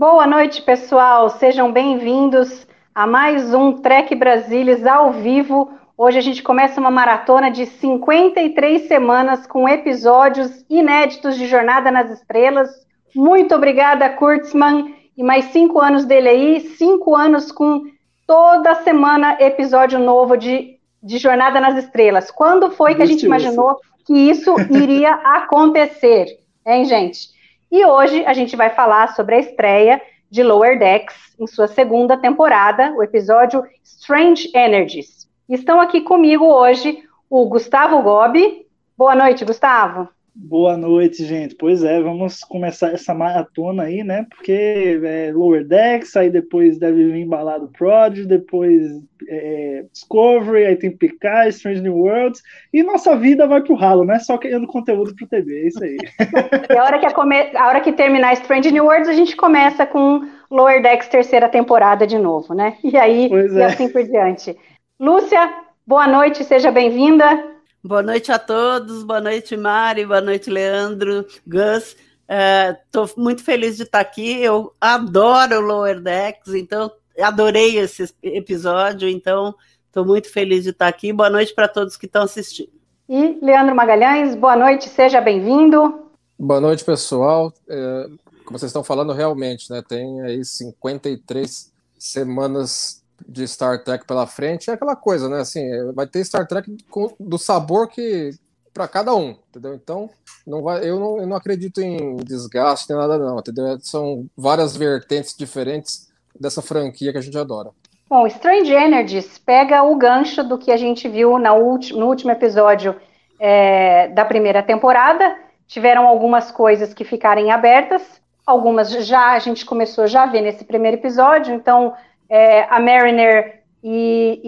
[0.00, 1.28] Boa noite, pessoal.
[1.28, 5.70] Sejam bem-vindos a mais um Trek Brasilis ao vivo.
[5.94, 12.10] Hoje a gente começa uma maratona de 53 semanas com episódios inéditos de Jornada nas
[12.10, 12.70] Estrelas.
[13.14, 14.94] Muito obrigada, Kurtzman.
[15.18, 17.82] E mais cinco anos dele aí, cinco anos com
[18.26, 22.30] toda semana episódio novo de, de Jornada nas Estrelas.
[22.30, 23.76] Quando foi que a gente imaginou
[24.06, 27.38] que isso iria acontecer, hein, gente?
[27.70, 32.16] E hoje a gente vai falar sobre a estreia de Lower Decks em sua segunda
[32.16, 35.28] temporada, o episódio Strange Energies.
[35.48, 38.66] Estão aqui comigo hoje o Gustavo Gobi.
[38.98, 40.08] Boa noite, Gustavo.
[40.34, 41.54] Boa noite, gente.
[41.56, 44.26] Pois é, vamos começar essa maratona aí, né?
[44.30, 48.90] Porque é Lower Decks, aí depois deve vir embalado Prod, depois
[49.28, 52.42] é, Discovery, aí tem Picard, Strange New Worlds,
[52.72, 54.18] e nossa vida vai pro ralo, né?
[54.20, 55.96] Só criando conteúdo pro TV, é isso aí.
[56.70, 57.36] E a hora que, a, come...
[57.56, 62.06] a hora que terminar Strange New Worlds, a gente começa com Lower Decks terceira temporada
[62.06, 62.76] de novo, né?
[62.84, 63.64] E aí, Pois e é.
[63.64, 64.56] assim por diante.
[64.98, 65.52] Lúcia,
[65.86, 67.49] boa noite, seja bem-vinda.
[67.82, 71.96] Boa noite a todos, boa noite Mari, boa noite Leandro, Gus.
[72.28, 74.38] Estou muito feliz de estar aqui.
[74.42, 79.54] Eu adoro Lower Decks, então adorei esse episódio, então
[79.86, 81.10] estou muito feliz de estar aqui.
[81.10, 82.70] Boa noite para todos que estão assistindo.
[83.08, 86.10] E Leandro Magalhães, boa noite, seja bem-vindo.
[86.38, 87.50] Boa noite, pessoal.
[87.66, 88.10] É,
[88.44, 89.82] como vocês estão falando, realmente, né?
[89.88, 94.70] Tem aí 53 semanas de Star Trek pela frente.
[94.70, 95.40] É aquela coisa, né?
[95.40, 96.76] Assim, é, vai ter Star Trek
[97.18, 98.30] do sabor que
[98.72, 99.74] para cada um, entendeu?
[99.74, 100.08] Então,
[100.46, 103.78] não vai, eu, não, eu não acredito em desgaste nem nada, não, entendeu?
[103.80, 107.70] São várias vertentes diferentes dessa franquia que a gente adora.
[108.08, 112.96] Bom, Strange Energies pega o gancho do que a gente viu na no último episódio
[113.38, 115.36] é, da primeira temporada.
[115.66, 118.02] Tiveram algumas coisas que ficarem abertas,
[118.44, 121.54] algumas já a gente começou já a ver nesse primeiro episódio.
[121.54, 121.94] Então,
[122.30, 124.40] é, a Mariner e,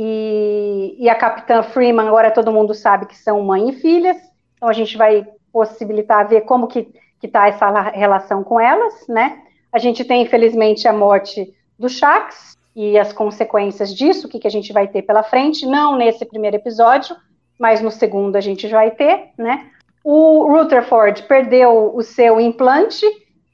[0.98, 4.16] e- e a Capitã Freeman, agora todo mundo sabe que são mãe e filhas.
[4.56, 6.88] Então, a gente vai possibilitar ver como que
[7.22, 9.43] está essa la- relação com elas, né?
[9.72, 14.47] A gente tem, infelizmente, a morte do Shax e as consequências disso, o que, que
[14.47, 17.16] a gente vai ter pela frente, não nesse primeiro episódio,
[17.59, 19.66] mas no segundo a gente vai ter, né?
[20.04, 23.04] O Rutherford perdeu o seu implante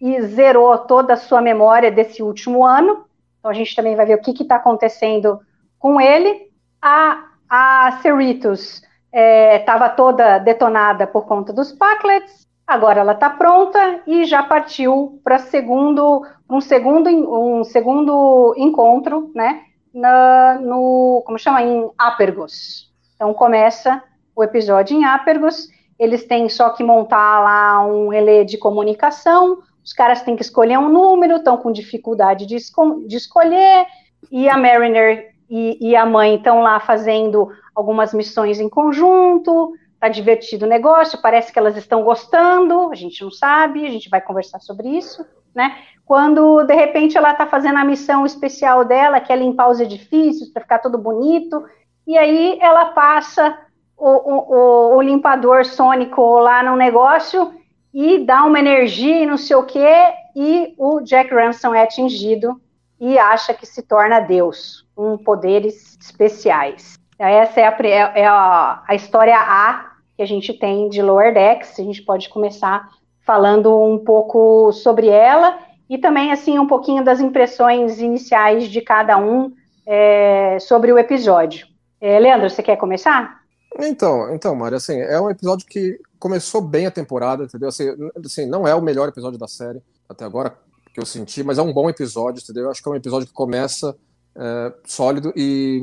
[0.01, 3.05] e zerou toda a sua memória desse último ano.
[3.39, 5.41] Então a gente também vai ver o que está acontecendo
[5.79, 6.51] com ele.
[6.83, 8.83] A, a Cerritos
[9.13, 12.47] estava toda detonada por conta dos Packlets.
[12.67, 19.63] Agora ela está pronta e já partiu para segundo um segundo um segundo encontro, né?
[19.95, 22.93] Na, no como chama em Apergos.
[23.15, 24.03] Então começa
[24.37, 25.69] o episódio em Apergos.
[25.99, 29.63] Eles têm só que montar lá um relé de comunicação.
[29.89, 33.87] Os caras têm que escolher um número, estão com dificuldade de, esco- de escolher.
[34.31, 39.73] E a Mariner e, e a mãe estão lá fazendo algumas missões em conjunto.
[39.99, 44.11] Tá divertido o negócio, parece que elas estão gostando, a gente não sabe, a gente
[44.11, 45.75] vai conversar sobre isso, né?
[46.05, 50.51] Quando de repente ela tá fazendo a missão especial dela, que é limpar os edifícios
[50.51, 51.65] para ficar tudo bonito,
[52.07, 53.59] e aí ela passa
[53.97, 57.58] o, o- o- o limpador sônico lá no negócio
[57.93, 62.61] e dá uma energia e não sei o quê, e o Jack Ransom é atingido
[63.01, 66.99] e acha que se torna Deus, com poderes especiais.
[67.19, 67.77] Essa é a,
[68.15, 71.79] é- a, a história A que a gente tem de Lower Decks.
[71.79, 72.89] A gente pode começar
[73.25, 75.59] falando um pouco sobre ela
[75.89, 79.53] e também assim um pouquinho das impressões iniciais de cada um
[79.87, 81.67] é, sobre o episódio.
[82.01, 83.39] É, Leandro, você quer começar?
[83.81, 87.69] Então, então, Mari, assim, é um episódio que começou bem a temporada, entendeu?
[87.69, 87.85] Assim,
[88.25, 90.57] assim, não é o melhor episódio da série até agora
[90.93, 92.65] que eu senti, mas é um bom episódio, entendeu?
[92.65, 93.97] Eu acho que é um episódio que começa
[94.37, 95.81] é, sólido e,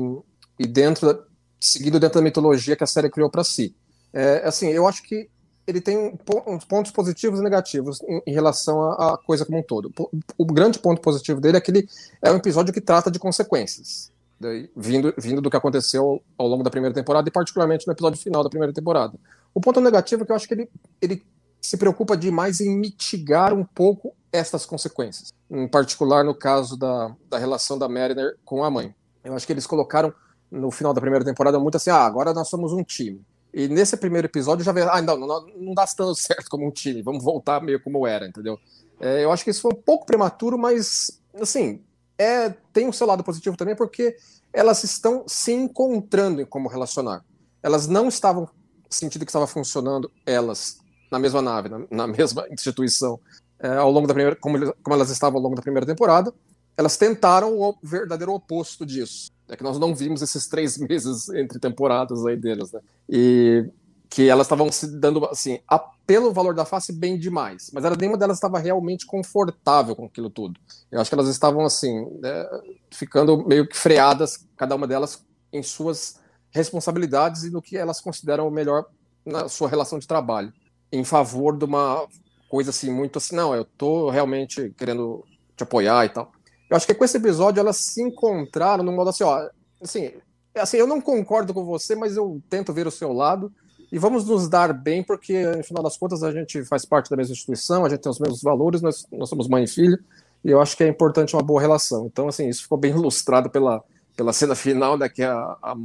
[0.58, 1.22] e dentro da,
[1.60, 3.74] seguido dentro da mitologia que a série criou para si.
[4.12, 5.28] É, assim, eu acho que
[5.66, 6.16] ele tem
[6.46, 9.92] uns pontos positivos e negativos em, em relação à coisa como um todo.
[10.38, 11.88] O, grande ponto positivo dele é que ele
[12.22, 16.62] é um episódio que trata de consequências, daí, vindo, vindo do que aconteceu ao longo
[16.62, 19.18] da primeira temporada e particularmente no episódio final da primeira temporada.
[19.56, 20.70] O ponto negativo é que eu acho que ele,
[21.00, 21.26] ele
[21.62, 27.38] se preocupa demais em mitigar um pouco estas consequências, em particular no caso da, da
[27.38, 28.94] relação da Mariner com a mãe.
[29.24, 30.12] Eu acho que eles colocaram
[30.50, 33.24] no final da primeira temporada muito assim, ah, agora nós somos um time.
[33.50, 36.70] E nesse primeiro episódio já vê, ah, não, não, não dá tanto certo como um
[36.70, 38.58] time, vamos voltar meio como era, entendeu?
[39.00, 41.82] É, eu acho que isso foi um pouco prematuro, mas, assim,
[42.18, 44.18] é, tem um seu lado positivo também, porque
[44.52, 47.24] elas estão se encontrando em como relacionar.
[47.62, 48.46] Elas não estavam
[48.88, 50.78] sentindo que estava funcionando, elas,
[51.10, 53.18] na mesma nave, na, na mesma instituição,
[53.58, 56.32] é, ao longo da primeira, como, como elas estavam ao longo da primeira temporada,
[56.76, 59.30] elas tentaram o verdadeiro oposto disso.
[59.48, 62.80] É que nós não vimos esses três meses entre temporadas aí delas, né?
[63.08, 63.70] E
[64.08, 67.70] que elas estavam se dando, assim, a, pelo valor da face, bem demais.
[67.72, 70.60] Mas era, nenhuma delas estava realmente confortável com aquilo tudo.
[70.90, 72.46] Eu acho que elas estavam, assim, né,
[72.90, 76.20] ficando meio que freadas, cada uma delas em suas
[76.56, 78.86] responsabilidades e no que elas consideram o melhor
[79.24, 80.52] na sua relação de trabalho,
[80.90, 82.06] em favor de uma
[82.48, 85.24] coisa assim, muito assim, não, eu tô realmente querendo
[85.56, 86.32] te apoiar e tal.
[86.70, 89.48] Eu acho que com esse episódio elas se encontraram no modo assim, ó,
[89.80, 90.12] assim,
[90.54, 93.52] assim, eu não concordo com você, mas eu tento ver o seu lado
[93.90, 97.16] e vamos nos dar bem, porque, no final das contas, a gente faz parte da
[97.16, 99.98] mesma instituição, a gente tem os mesmos valores, nós, nós somos mãe e filho,
[100.44, 102.06] e eu acho que é importante uma boa relação.
[102.06, 103.82] Então, assim, isso ficou bem ilustrado pela,
[104.16, 105.76] pela cena final, né, que a, a,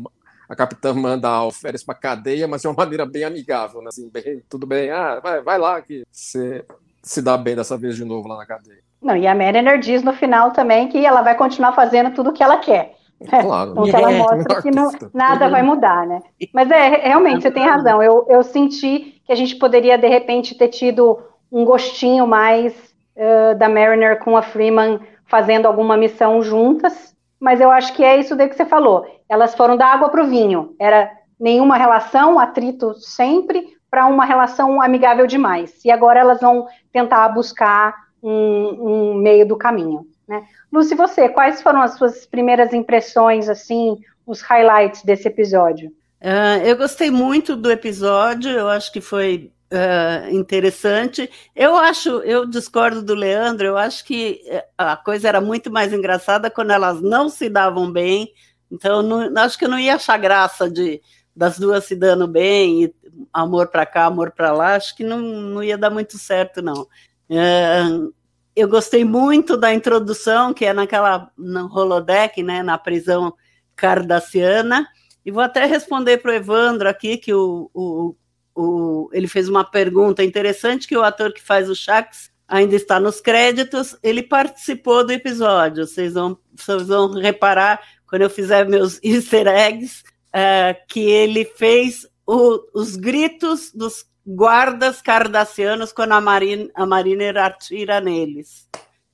[0.51, 4.09] a capitã manda a Alferes para cadeia, mas de uma maneira bem amigável, né, assim,
[4.09, 6.65] bem, tudo bem, ah, vai, vai lá que você
[7.01, 8.80] se dá bem dessa vez de novo lá na cadeia.
[9.01, 12.33] Não, e a Mariner diz no final também que ela vai continuar fazendo tudo o
[12.33, 12.95] que ela quer.
[13.30, 13.71] Claro.
[13.71, 16.21] Então, ela mostra que não, nada vai mudar, né?
[16.53, 18.03] Mas é, realmente, você tem razão.
[18.03, 21.19] Eu, eu senti que a gente poderia, de repente, ter tido
[21.51, 22.74] um gostinho mais
[23.15, 27.11] uh, da Mariner com a Freeman fazendo alguma missão juntas,
[27.42, 29.04] mas eu acho que é isso daí que você falou.
[29.28, 30.76] Elas foram da água para o vinho.
[30.80, 35.84] Era nenhuma relação, atrito sempre, para uma relação amigável demais.
[35.84, 40.06] E agora elas vão tentar buscar um, um meio do caminho.
[40.28, 40.44] Né?
[40.72, 45.90] Lucy, você, quais foram as suas primeiras impressões, assim, os highlights desse episódio?
[46.22, 51.30] Uh, eu gostei muito do episódio, eu acho que foi uh, interessante.
[51.56, 55.94] Eu acho, eu discordo do Leandro, eu acho que eh, a coisa era muito mais
[55.94, 58.32] engraçada quando elas não se davam bem.
[58.72, 61.02] Então, não, acho que eu não ia achar graça de
[61.34, 62.96] das duas se dando bem, e
[63.32, 66.82] amor para cá, amor para lá, acho que não, não ia dar muito certo, não.
[67.30, 68.14] Uh,
[68.54, 73.34] eu gostei muito da introdução, que é naquela no holodeck, né, na prisão
[73.78, 74.86] cardassiana,
[75.26, 78.16] e vou até responder para o Evandro aqui, que o, o,
[78.56, 83.00] o, ele fez uma pergunta interessante, que o ator que faz o Shax ainda está
[83.00, 89.00] nos créditos, ele participou do episódio, vocês vão, vocês vão reparar, quando eu fizer meus
[89.03, 90.03] easter eggs,
[90.33, 97.38] é, que ele fez o, os gritos dos guardas cardassianos quando a, Marine, a Mariner
[97.38, 98.69] atira neles.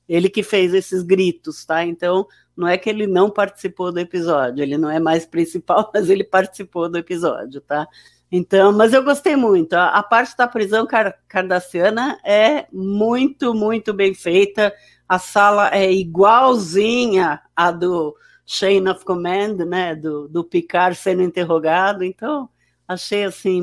[0.09, 1.83] Ele que fez esses gritos, tá?
[1.83, 6.09] Então, não é que ele não participou do episódio, ele não é mais principal, mas
[6.09, 7.87] ele participou do episódio, tá?
[8.31, 9.73] Então, mas eu gostei muito.
[9.73, 14.73] A, a parte da prisão car cardassiana é muito, muito bem feita.
[15.07, 18.15] A sala é igualzinha à do
[18.45, 19.95] Chain of Command, né?
[19.95, 22.03] Do, do Picard sendo interrogado.
[22.03, 22.49] Então,
[22.87, 23.61] achei assim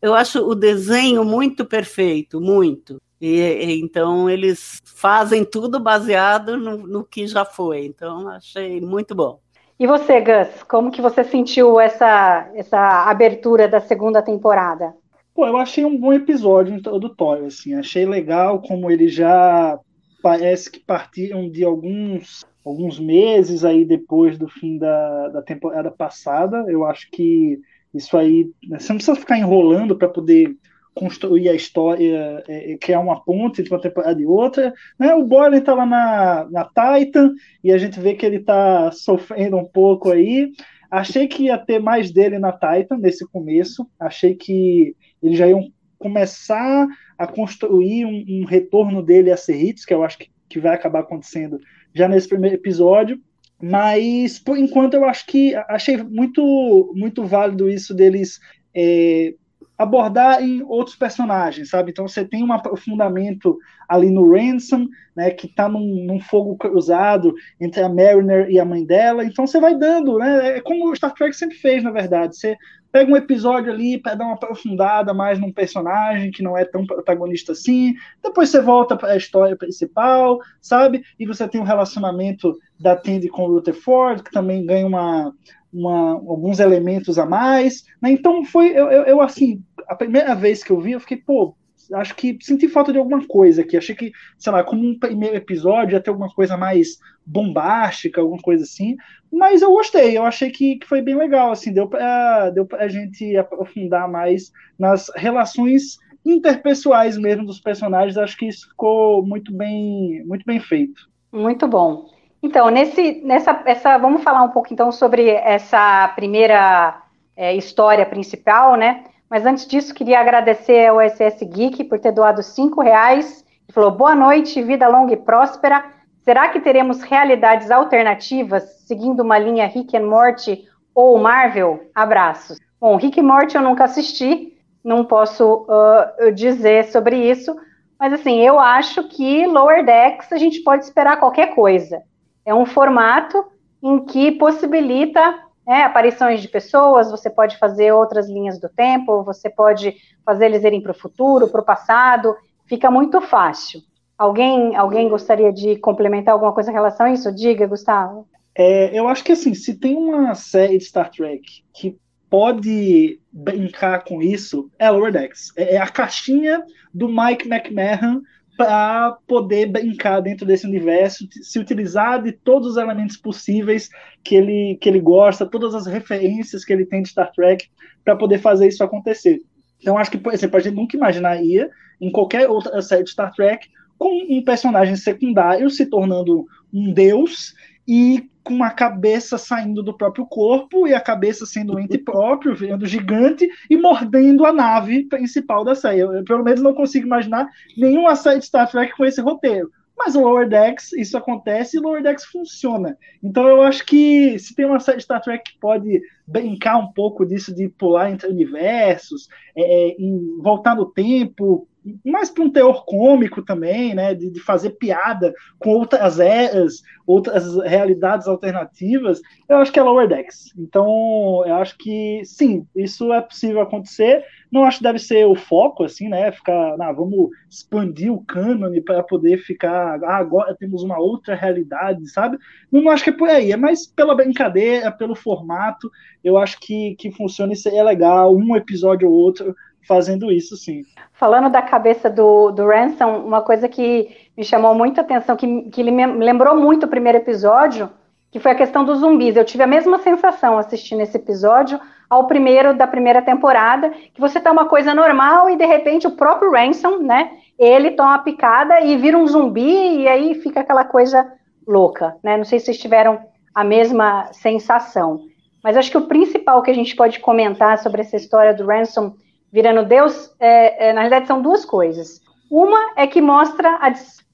[0.00, 3.00] eu acho o desenho muito perfeito, muito.
[3.20, 7.86] E, e, então eles fazem tudo baseado no, no, que já foi.
[7.86, 9.40] Então achei muito bom.
[9.78, 14.94] E você, Gus, como que você sentiu essa, essa abertura da segunda temporada?
[15.34, 16.80] Pô, eu achei um bom episódio
[17.10, 19.78] Toy, assim, achei legal como ele já
[20.22, 26.64] parece que partiram de alguns alguns meses aí depois do fim da, da temporada passada.
[26.68, 27.60] Eu acho que
[27.94, 30.56] isso aí, né, você não precisa ficar enrolando para poder
[30.96, 34.72] construir a história, é, é, criar uma ponte entre uma temporada e outra.
[34.98, 35.14] Né?
[35.14, 39.58] O Boylan está lá na, na Titan e a gente vê que ele está sofrendo
[39.58, 40.50] um pouco aí.
[40.90, 43.86] Achei que ia ter mais dele na Titan nesse começo.
[44.00, 46.88] Achei que eles já iam começar
[47.18, 51.00] a construir um, um retorno dele a Serritos, que eu acho que, que vai acabar
[51.00, 51.58] acontecendo
[51.94, 53.20] já nesse primeiro episódio.
[53.60, 58.38] Mas, por enquanto, eu acho que achei muito, muito válido isso deles
[58.74, 59.34] é,
[59.78, 61.90] abordar em outros personagens, sabe?
[61.90, 67.34] Então você tem um aprofundamento ali no Ransom, né, que está num, num, fogo cruzado
[67.60, 69.24] entre a Mariner e a mãe dela.
[69.24, 70.58] Então você vai dando, né?
[70.58, 72.36] É como o Star Trek sempre fez, na verdade.
[72.36, 72.56] Você
[72.90, 76.86] pega um episódio ali para dar uma aprofundada mais num personagem que não é tão
[76.86, 77.94] protagonista assim.
[78.22, 81.02] Depois você volta para a história principal, sabe?
[81.18, 85.32] E você tem um relacionamento da Tandy com o Rutherford, que também ganha uma,
[85.76, 87.84] uma, alguns elementos a mais.
[88.00, 88.10] Né?
[88.12, 91.54] Então foi, eu, eu, eu, assim, a primeira vez que eu vi, eu fiquei, pô,
[91.92, 93.76] acho que senti falta de alguma coisa aqui.
[93.76, 98.40] Achei que, sei lá, como um primeiro episódio ia ter alguma coisa mais bombástica, alguma
[98.40, 98.96] coisa assim.
[99.30, 102.88] Mas eu gostei, eu achei que, que foi bem legal, assim, deu para deu a
[102.88, 108.16] gente aprofundar mais nas relações interpessoais mesmo dos personagens.
[108.16, 111.08] Acho que isso ficou muito bem, muito bem feito.
[111.32, 112.15] Muito bom.
[112.46, 117.02] Então, nesse, nessa, essa, vamos falar um pouco então sobre essa primeira
[117.36, 119.02] é, história principal, né?
[119.28, 123.44] Mas antes disso, queria agradecer ao SS Geek por ter doado cinco reais.
[123.64, 125.84] Ele falou, boa noite, vida longa e próspera.
[126.22, 131.90] Será que teremos realidades alternativas, seguindo uma linha Rick and Morty ou Marvel?
[131.92, 132.60] Abraços.
[132.80, 137.56] Bom, Rick and Morty eu nunca assisti, não posso uh, dizer sobre isso,
[137.98, 142.04] mas assim, eu acho que Lower Decks a gente pode esperar qualquer coisa.
[142.46, 143.44] É um formato
[143.82, 149.50] em que possibilita é, aparições de pessoas, você pode fazer outras linhas do tempo, você
[149.50, 152.36] pode fazer eles irem para o futuro, para o passado,
[152.66, 153.80] fica muito fácil.
[154.16, 157.34] Alguém, alguém gostaria de complementar alguma coisa em relação a isso?
[157.34, 158.26] Diga, Gustavo.
[158.54, 161.42] É, eu acho que assim, se tem uma série de Star Trek
[161.74, 161.98] que
[162.30, 165.52] pode brincar com isso, é Lower Decks.
[165.56, 168.22] É, é a caixinha do Mike McMahon
[168.56, 173.90] para poder brincar dentro desse universo, se utilizar de todos os elementos possíveis
[174.24, 177.68] que ele, que ele gosta, todas as referências que ele tem de Star Trek,
[178.04, 179.40] para poder fazer isso acontecer.
[179.80, 181.68] Então, acho que, por exemplo, a gente nunca imaginaria,
[182.00, 187.54] em qualquer outra série de Star Trek, com um personagem secundário se tornando um deus
[187.86, 192.54] e com uma cabeça saindo do próprio corpo e a cabeça sendo um ente próprio,
[192.54, 195.98] virando gigante e mordendo a nave principal da série.
[195.98, 199.68] Eu, eu, pelo menos não consigo imaginar nenhuma série de Star Trek com esse roteiro.
[199.98, 202.96] Mas o Lower Decks, isso acontece e o Lower Decks funciona.
[203.20, 206.92] Então eu acho que se tem uma série de Star Trek que pode brincar um
[206.92, 209.96] pouco disso de pular entre universos, é, é
[210.40, 211.66] voltar no tempo,
[212.04, 217.56] mais para um teor cômico também, né, de, de, fazer piada com outras eras, outras
[217.64, 220.52] realidades alternativas, eu acho que é Lower Decks.
[220.58, 224.24] Então, eu acho que sim, isso é possível acontecer.
[224.50, 228.80] Não acho que deve ser o foco, assim, né, ficar, ah, vamos expandir o cânone
[228.80, 232.38] para poder ficar, ah, agora temos uma outra realidade, sabe?
[232.70, 235.90] Não, acho que é por aí, é mais pela brincadeira, pelo formato,
[236.22, 239.54] eu acho que, que funciona e seria legal, um episódio ou outro
[239.86, 240.82] fazendo isso, sim.
[241.12, 245.82] Falando da cabeça do, do Ransom, uma coisa que me chamou muita atenção, que, que
[245.82, 247.88] me lembrou muito o primeiro episódio,
[248.30, 249.36] que foi a questão dos zumbis.
[249.36, 254.38] Eu tive a mesma sensação assistindo esse episódio ao primeiro da primeira temporada, que você
[254.40, 258.80] tá uma coisa normal e de repente o próprio Ransom, né, ele toma uma picada
[258.80, 261.32] e vira um zumbi e aí fica aquela coisa
[261.66, 262.36] louca, né?
[262.36, 263.18] Não sei se vocês tiveram
[263.54, 265.22] a mesma sensação.
[265.64, 269.14] Mas acho que o principal que a gente pode comentar sobre essa história do Ransom
[269.52, 272.20] virando Deus, é, é, na realidade são duas coisas.
[272.50, 273.78] Uma é que mostra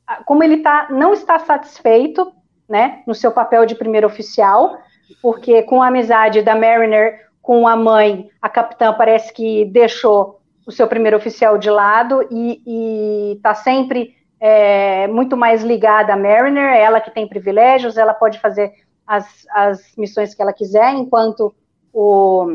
[0.07, 2.33] a, como ele tá, não está satisfeito
[2.69, 4.79] né, no seu papel de primeiro oficial,
[5.21, 10.71] porque com a amizade da Mariner com a mãe, a capitã parece que deixou o
[10.71, 17.01] seu primeiro oficial de lado e está sempre é, muito mais ligada a Mariner, ela
[17.01, 18.73] que tem privilégios, ela pode fazer
[19.07, 21.53] as, as missões que ela quiser, enquanto
[21.93, 22.47] o,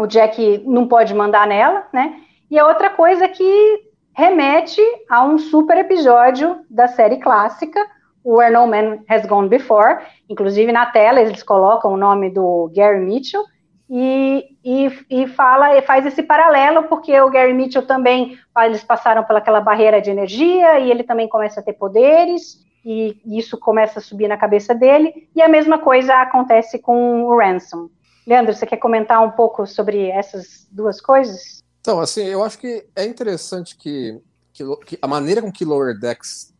[0.00, 2.20] o Jack não pode mandar nela, né?
[2.50, 7.80] E a outra coisa que remete a um super episódio da série clássica,
[8.24, 9.98] Where No Man Has Gone Before.
[10.28, 13.44] Inclusive na tela eles colocam o nome do Gary Mitchell
[13.88, 19.24] e, e, e fala e faz esse paralelo porque o Gary Mitchell também eles passaram
[19.24, 24.02] pelaquela barreira de energia e ele também começa a ter poderes e isso começa a
[24.02, 27.88] subir na cabeça dele e a mesma coisa acontece com o Ransom.
[28.26, 31.62] Leandro, você quer comentar um pouco sobre essas duas coisas?
[31.80, 34.20] Então, assim, eu acho que é interessante que,
[34.52, 36.52] que, que a maneira com que Lower Decks,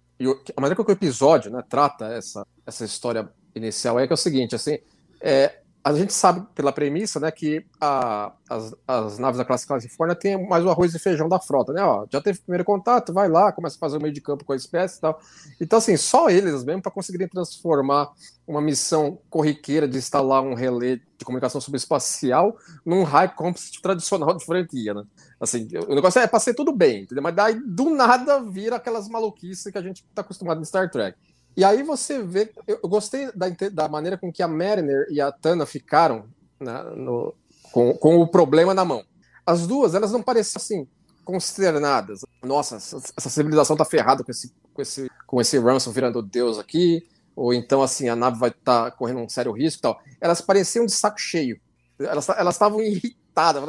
[0.56, 4.14] a maneira com que o episódio né, trata essa, essa história inicial é que é
[4.14, 4.78] o seguinte, assim,
[5.20, 10.14] é, a gente sabe pela premissa, né, que a, as, as, naves da classe Califórnia
[10.14, 11.82] têm mais o arroz e feijão da frota, né?
[11.82, 14.52] Ó, já teve primeiro contato, vai lá, começa a fazer o meio de campo com
[14.52, 15.18] a espécie e tal.
[15.58, 18.10] Então, assim, só eles mesmo para conseguirem transformar
[18.46, 24.44] uma missão corriqueira de instalar um relé de comunicação subespacial num high composite tradicional de
[24.44, 25.04] franquia, né?
[25.40, 27.22] Assim, o negócio é para ser tudo bem, entendeu?
[27.22, 31.16] Mas daí do nada vira aquelas maluquices que a gente está acostumado em Star Trek.
[31.56, 35.32] E aí você vê, eu gostei da, da maneira com que a Mariner e a
[35.32, 36.24] Tana ficaram
[36.58, 37.34] né, no,
[37.72, 39.04] com, com o problema na mão.
[39.44, 40.88] As duas, elas não pareciam assim,
[41.24, 42.24] consternadas.
[42.42, 47.06] Nossa, essa civilização tá ferrada com esse, com esse, com esse ransom virando Deus aqui,
[47.34, 50.00] ou então assim, a nave vai estar tá correndo um sério risco e tal.
[50.20, 51.60] Elas pareciam de saco cheio.
[51.98, 53.62] Elas estavam irritadas.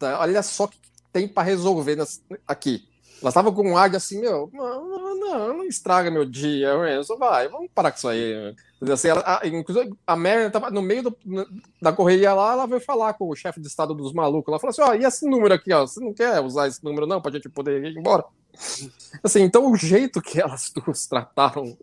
[0.00, 0.78] Olha só o que
[1.12, 1.98] tem para resolver
[2.46, 2.87] aqui.
[3.20, 7.16] Elas estavam com um ar de assim, meu, não, não, não estraga meu dia, Renzo,
[7.16, 8.54] vai, vamos parar com isso aí.
[8.92, 11.18] Assim, ela, a, inclusive, a Mary tava no meio do,
[11.82, 14.52] da correria lá, ela veio falar com o chefe de estado dos malucos.
[14.52, 17.06] Ela falou assim: ó, e esse número aqui, ó, você não quer usar esse número
[17.06, 18.24] não, pra gente poder ir embora?
[19.22, 21.76] Assim, então o jeito que elas duas trataram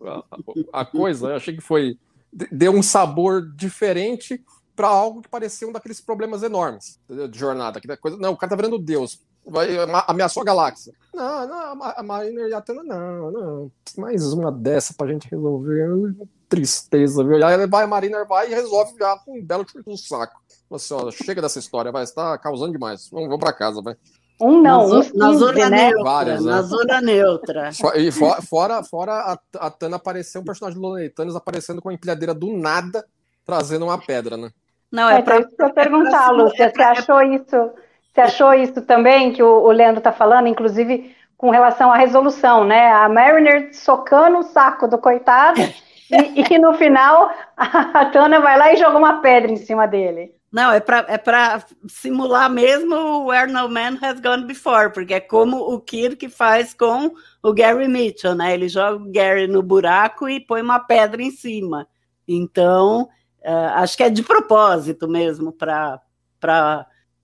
[0.72, 1.98] a, a coisa, eu achei que foi.
[2.32, 4.42] deu um sabor diferente
[4.74, 7.78] para algo que parecia um daqueles problemas enormes de jornada.
[7.78, 9.68] Que coisa, não, o cara tá virando Deus vai,
[10.06, 10.92] ameaçou a galáxia.
[11.14, 13.72] Não, não, a Mariner e a Tana, não, não.
[13.96, 16.14] Mais uma dessa pra gente resolver.
[16.48, 17.38] Tristeza, viu?
[17.38, 20.40] E aí vai, a Mariner vai e resolve já com um belo chute no saco.
[20.70, 23.08] Assim, ó, chega dessa história, vai, está causando demais.
[23.10, 23.96] Vamos, vamos pra casa, vai.
[24.40, 25.84] Um não, na, um na zona né?
[25.84, 26.04] neutra.
[26.04, 26.50] Várias, né?
[26.50, 27.70] Na zona neutra.
[27.96, 32.34] E fora, fora a, a Tana apareceu, um personagem do Lonely aparecendo com a empilhadeira
[32.34, 33.04] do nada,
[33.44, 34.50] trazendo uma pedra, né?
[34.92, 37.72] Não, é, é pra, pra perguntar, Lúcia, você achou isso
[38.16, 42.64] você achou isso também que o, o Leandro está falando, inclusive com relação à resolução,
[42.64, 42.90] né?
[42.90, 45.60] A Mariner socando o saco do coitado
[46.10, 50.34] e, e, no final a, Tana vai lá e joga uma pedra em cima dele.
[50.50, 55.20] Não, é para é simular mesmo o Where No Man Has Gone Before, porque é
[55.20, 58.54] como o Kirk faz com o Gary Mitchell, né?
[58.54, 61.86] Ele joga o Gary no buraco e põe uma pedra em cima.
[62.26, 63.10] Então,
[63.44, 66.00] uh, acho que é de propósito mesmo para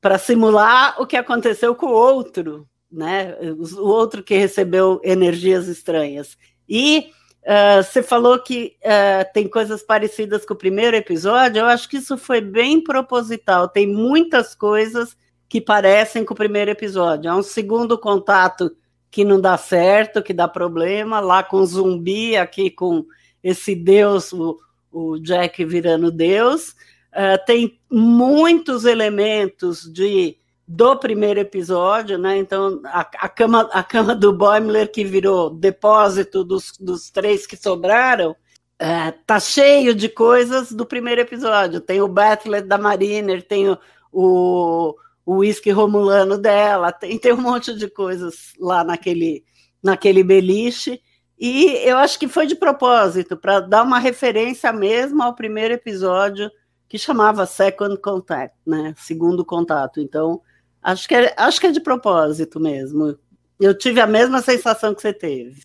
[0.03, 3.37] para simular o que aconteceu com o outro, né?
[3.41, 6.37] O outro que recebeu energias estranhas.
[6.69, 7.13] E
[7.45, 11.61] uh, você falou que uh, tem coisas parecidas com o primeiro episódio.
[11.61, 13.69] Eu acho que isso foi bem proposital.
[13.69, 15.17] Tem muitas coisas
[15.49, 17.31] que parecem com o primeiro episódio.
[17.31, 18.75] Há um segundo contato
[19.09, 23.05] que não dá certo, que dá problema, lá com o zumbi, aqui com
[23.41, 24.59] esse Deus, o,
[24.91, 26.75] o Jack virando Deus.
[27.13, 32.39] Uh, tem muitos elementos de do primeiro episódio, né?
[32.39, 37.57] Então, a, a, cama, a cama do Boimler, que virou depósito dos, dos três que
[37.57, 41.81] sobraram, uh, tá cheio de coisas do primeiro episódio.
[41.81, 43.79] Tem o Battlet da Mariner, tem o,
[44.11, 44.95] o,
[45.27, 49.45] o whisky romulano dela, tem, tem um monte de coisas lá naquele,
[49.83, 51.03] naquele beliche.
[51.39, 56.51] E eu acho que foi de propósito, para dar uma referência mesmo ao primeiro episódio
[56.93, 58.93] que chamava Second Contact, né?
[58.99, 59.99] Segundo contato.
[59.99, 60.43] Então,
[60.83, 63.17] acho que é, acho que é de propósito mesmo.
[63.59, 65.63] Eu tive a mesma sensação que você teve.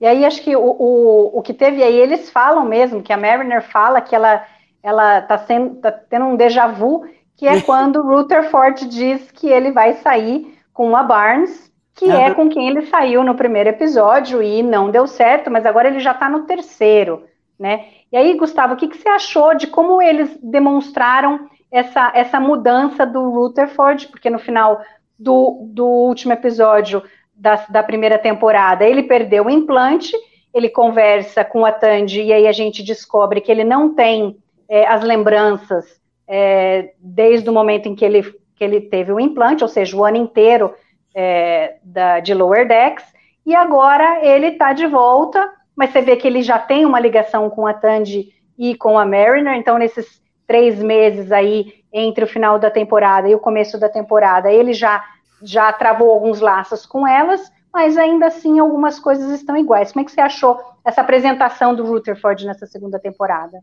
[0.00, 3.18] E aí, acho que o, o, o que teve aí, eles falam mesmo, que a
[3.18, 4.46] Mariner fala que ela
[4.82, 7.04] ela tá, sendo, tá tendo um déjà vu,
[7.36, 12.18] que é quando Rutherford diz que ele vai sair com a Barnes, que uhum.
[12.18, 16.00] é com quem ele saiu no primeiro episódio e não deu certo, mas agora ele
[16.00, 17.24] já está no terceiro,
[17.58, 17.88] né?
[18.16, 23.04] E aí, Gustavo, o que, que você achou de como eles demonstraram essa, essa mudança
[23.04, 24.08] do Rutherford?
[24.08, 24.80] Porque no final
[25.18, 27.02] do, do último episódio
[27.34, 30.16] da, da primeira temporada, ele perdeu o implante,
[30.54, 34.86] ele conversa com a Tandy e aí a gente descobre que ele não tem é,
[34.86, 35.84] as lembranças
[36.26, 38.22] é, desde o momento em que ele,
[38.54, 40.72] que ele teve o implante, ou seja, o ano inteiro
[41.14, 43.04] é, da, de Lower Decks,
[43.44, 47.50] e agora ele está de volta mas você vê que ele já tem uma ligação
[47.50, 52.58] com a Tandy e com a Mariner, então nesses três meses aí, entre o final
[52.58, 55.04] da temporada e o começo da temporada, ele já,
[55.42, 59.92] já travou alguns laços com elas, mas ainda assim algumas coisas estão iguais.
[59.92, 63.58] Como é que você achou essa apresentação do Rutherford nessa segunda temporada?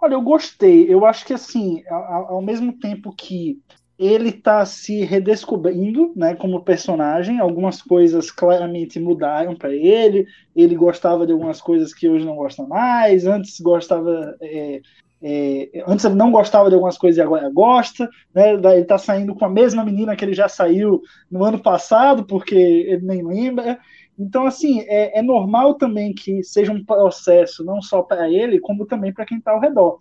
[0.00, 0.86] Olha, eu gostei.
[0.92, 3.58] Eu acho que assim, ao, ao mesmo tempo que
[3.98, 7.38] ele está se redescobrindo, né, como personagem.
[7.38, 10.26] Algumas coisas claramente mudaram para ele.
[10.54, 13.24] Ele gostava de algumas coisas que hoje não gosta mais.
[13.24, 14.80] Antes gostava, é,
[15.22, 18.08] é, antes ele não gostava de algumas coisas e agora gosta.
[18.34, 18.54] Né?
[18.54, 22.56] Ele está saindo com a mesma menina que ele já saiu no ano passado, porque
[22.56, 23.78] ele nem lembra.
[24.18, 28.86] Então, assim, é, é normal também que seja um processo, não só para ele, como
[28.86, 29.98] também para quem está ao redor.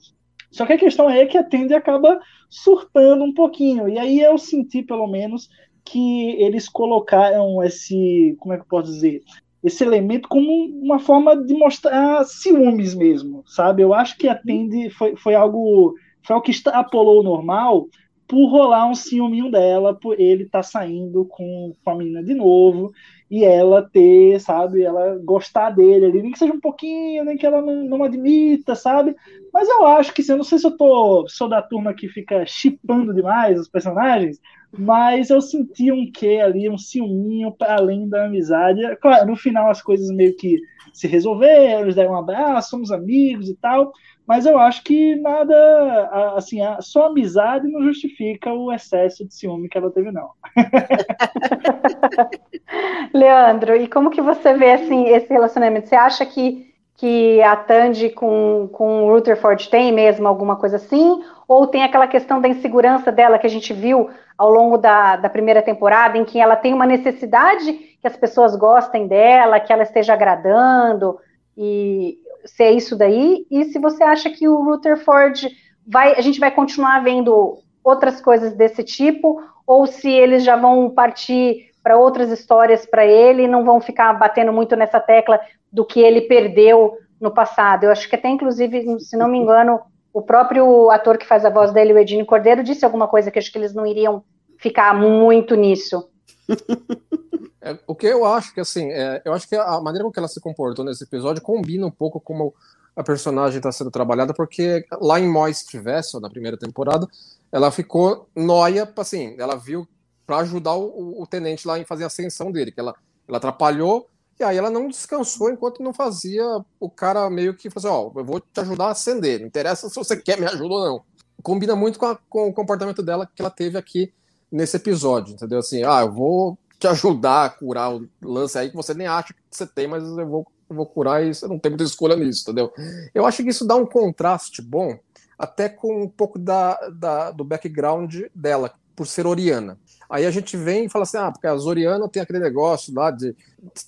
[0.54, 3.90] Só que a questão é que a Tandy acaba surtando um pouquinho.
[3.90, 5.50] E aí eu senti, pelo menos,
[5.84, 9.24] que eles colocaram esse, como é que eu posso dizer,
[9.64, 10.48] esse elemento como
[10.80, 13.82] uma forma de mostrar ciúmes mesmo, sabe?
[13.82, 17.88] Eu acho que a Tandy foi, foi algo foi algo que extrapolou o normal
[18.28, 22.34] por rolar um ciúminho dela, por ele estar tá saindo com, com a menina de
[22.34, 22.92] novo
[23.30, 27.46] e ela ter, sabe, ela gostar dele ali, nem que seja um pouquinho, nem que
[27.46, 29.16] ela não, não admita, sabe?
[29.52, 32.08] Mas eu acho que, assim, eu não sei se eu tô, sou da turma que
[32.08, 34.40] fica chipando demais os personagens,
[34.76, 38.82] mas eu senti um quê ali, um ciúminho para além da amizade.
[38.98, 40.60] Claro, no final as coisas meio que
[40.92, 43.92] se resolveram, eles deram um abraço, somos amigos e tal,
[44.28, 49.78] mas eu acho que nada, assim, só amizade não justifica o excesso de ciúme que
[49.78, 50.30] ela teve, não.
[53.14, 55.88] Leandro, e como que você vê, assim, esse relacionamento?
[55.88, 61.24] Você acha que, que a Tandy com, com o Rutherford tem mesmo alguma coisa assim?
[61.48, 65.30] Ou tem aquela questão da insegurança dela que a gente viu ao longo da, da
[65.30, 69.84] primeira temporada, em que ela tem uma necessidade que as pessoas gostem dela, que ela
[69.84, 71.20] esteja agradando,
[71.56, 75.50] e se é isso daí, e se você acha que o Rutherford
[75.88, 80.90] vai, a gente vai continuar vendo outras coisas desse tipo, ou se eles já vão
[80.90, 85.40] partir para outras histórias para ele, não vão ficar batendo muito nessa tecla
[85.72, 87.84] do que ele perdeu no passado.
[87.84, 89.82] Eu acho que até, inclusive, se não me engano,
[90.14, 93.38] o próprio ator que faz a voz dele, o Edinho Cordeiro, disse alguma coisa que
[93.38, 94.24] acho que eles não iriam
[94.58, 96.10] ficar muito nisso.
[97.66, 100.20] É, o que eu acho que assim, é, eu acho que a maneira com que
[100.20, 102.54] ela se comportou nesse episódio combina um pouco como
[102.94, 107.08] a personagem está sendo trabalhada, porque lá em Moist Vessel, na primeira temporada,
[107.50, 109.88] ela ficou noia, assim, ela viu
[110.34, 112.96] para ajudar o, o, tenente lá em fazer a ascensão dele, que ela,
[113.28, 116.44] ela atrapalhou, e aí ela não descansou enquanto não fazia
[116.80, 119.96] o cara meio que assim, ó, eu vou te ajudar a acender, não interessa se
[119.96, 121.04] você quer me ajuda ou não.
[121.44, 124.12] Combina muito com, a, com o comportamento dela que ela teve aqui
[124.52, 125.60] nesse episódio, entendeu?
[125.60, 129.34] Assim, ah, eu vou te ajudar a curar o lance aí que você nem acha
[129.34, 132.16] que você tem, mas eu vou, eu vou curar e você não tem muita escolha
[132.16, 132.74] nisso, entendeu?
[133.14, 134.98] Eu acho que isso dá um contraste bom,
[135.38, 139.78] até com um pouco da, da do background dela, por ser oriana.
[140.10, 143.10] Aí a gente vem e fala assim, ah, porque as Oriana tem aquele negócio lá
[143.10, 143.36] de,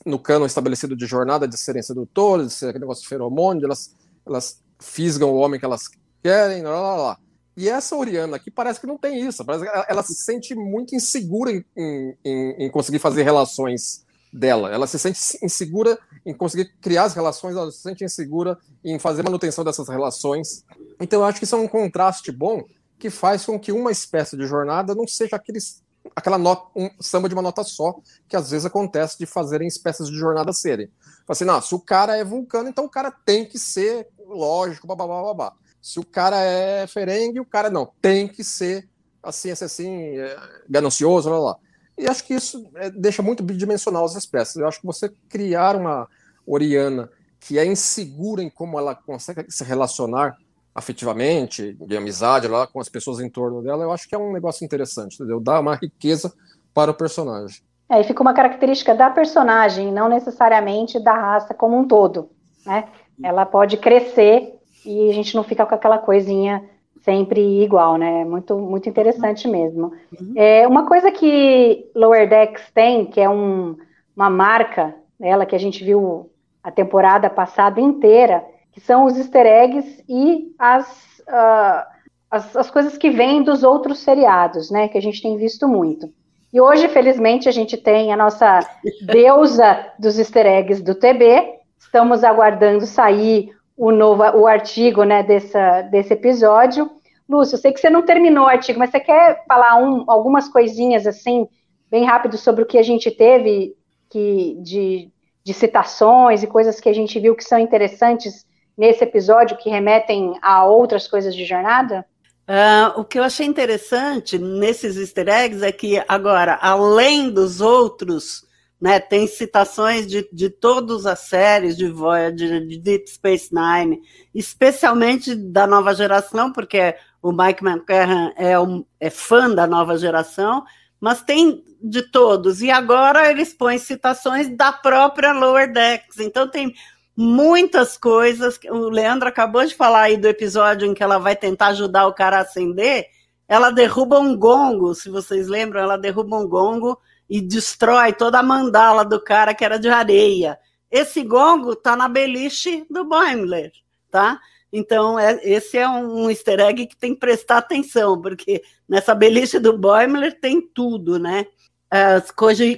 [0.05, 3.93] no cano estabelecido de jornada de serem sedutoras, de ser aquele negócio de feromônio, elas,
[4.25, 5.87] elas fisgam o homem que elas
[6.23, 7.19] querem, lá, lá, lá.
[7.57, 9.45] E essa Oriana aqui parece que não tem isso.
[9.45, 14.69] Parece que ela, ela se sente muito insegura em, em, em, conseguir fazer relações dela.
[14.73, 19.23] Ela se sente insegura em conseguir criar as relações, ela se sente insegura em fazer
[19.23, 20.65] manutenção dessas relações.
[20.99, 22.63] Então eu acho que isso é um contraste bom
[22.97, 25.84] que faz com que uma espécie de jornada não seja aqueles,
[26.15, 27.95] aquela nota, um samba de uma nota só,
[28.27, 30.89] que às vezes acontece de fazerem espécies de jornada serem.
[31.27, 35.08] Assim, não, se o cara é vulcano, então o cara tem que ser lógico, babá,
[35.08, 35.53] babá.
[35.81, 37.91] Se o cara é ferengue, o cara não.
[38.01, 38.88] Tem que ser
[39.21, 40.38] assim, assim, assim é,
[40.69, 41.58] ganancioso, lá, lá.
[41.97, 44.55] E acho que isso é, deixa muito bidimensional as espécies.
[44.58, 46.08] Eu acho que você criar uma
[46.45, 50.36] Oriana que é insegura em como ela consegue se relacionar
[50.75, 54.33] afetivamente, de amizade lá, com as pessoas em torno dela, eu acho que é um
[54.33, 55.39] negócio interessante, entendeu?
[55.39, 56.33] Dá uma riqueza
[56.73, 57.61] para o personagem.
[57.89, 62.29] É, e fica uma característica da personagem, não necessariamente da raça como um todo,
[62.65, 62.89] né?
[63.23, 66.61] Ela pode crescer e a gente não fica com aquela coisinha
[67.03, 68.25] sempre igual, né?
[68.25, 69.93] Muito, muito interessante mesmo.
[70.19, 70.33] Uhum.
[70.35, 73.77] É, uma coisa que Lower Decks tem, que é um,
[74.15, 76.29] uma marca dela que a gente viu
[76.61, 78.43] a temporada passada inteira,
[78.75, 80.85] que são os easter eggs e as,
[81.29, 81.88] uh,
[82.29, 84.89] as, as, coisas que vêm dos outros seriados, né?
[84.89, 86.13] Que a gente tem visto muito.
[86.51, 88.59] E hoje, felizmente, a gente tem a nossa
[89.01, 91.53] deusa dos easter eggs do TB.
[91.79, 96.91] Estamos aguardando sair o novo o artigo né, dessa, desse episódio.
[97.29, 100.49] Lúcio, eu sei que você não terminou o artigo, mas você quer falar um, algumas
[100.49, 101.47] coisinhas assim,
[101.89, 103.73] bem rápido, sobre o que a gente teve
[104.09, 105.09] que, de,
[105.45, 108.45] de citações e coisas que a gente viu que são interessantes
[108.77, 112.05] nesse episódio, que remetem a outras coisas de jornada?
[112.47, 118.45] Uh, o que eu achei interessante nesses easter eggs é que, agora, além dos outros
[118.79, 118.99] né?
[118.99, 124.01] Tem citações de, de todas as séries de Voyager, de Deep Space Nine,
[124.33, 130.63] especialmente da nova geração, porque o Mike McCarran é, um, é fã da nova geração,
[130.99, 132.61] mas tem de todos.
[132.61, 136.19] E agora eles põem citações da própria Lower Decks.
[136.19, 136.73] Então tem
[137.15, 138.60] muitas coisas.
[138.69, 142.13] O Leandro acabou de falar aí do episódio em que ela vai tentar ajudar o
[142.13, 143.08] cara a acender.
[143.47, 146.99] Ela derruba um gongo, se vocês lembram, ela derruba um gongo
[147.30, 150.58] e destrói toda a mandala do cara que era de areia.
[150.91, 153.71] Esse gongo tá na beliche do Boimler,
[154.10, 154.39] tá?
[154.71, 159.15] Então, é, esse é um, um easter egg que tem que prestar atenção, porque nessa
[159.15, 161.45] beliche do Boimler tem tudo, né?
[161.91, 162.21] É,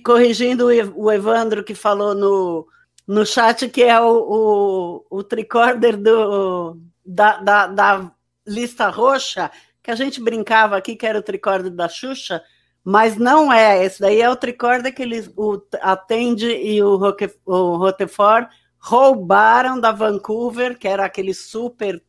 [0.04, 2.68] corrigindo o Evandro que falou no,
[3.08, 8.12] no chat, que é o, o, o tricorder do, da, da, da
[8.46, 9.50] lista roxa,
[9.82, 12.44] que a gente brincava aqui que era o tricorder da Xuxa,
[12.84, 13.84] mas não é.
[13.86, 19.80] Esse daí é o tricorder que eles, o Atende e o, Roque, o Rotefort roubaram
[19.80, 22.02] da Vancouver, que era aquele super,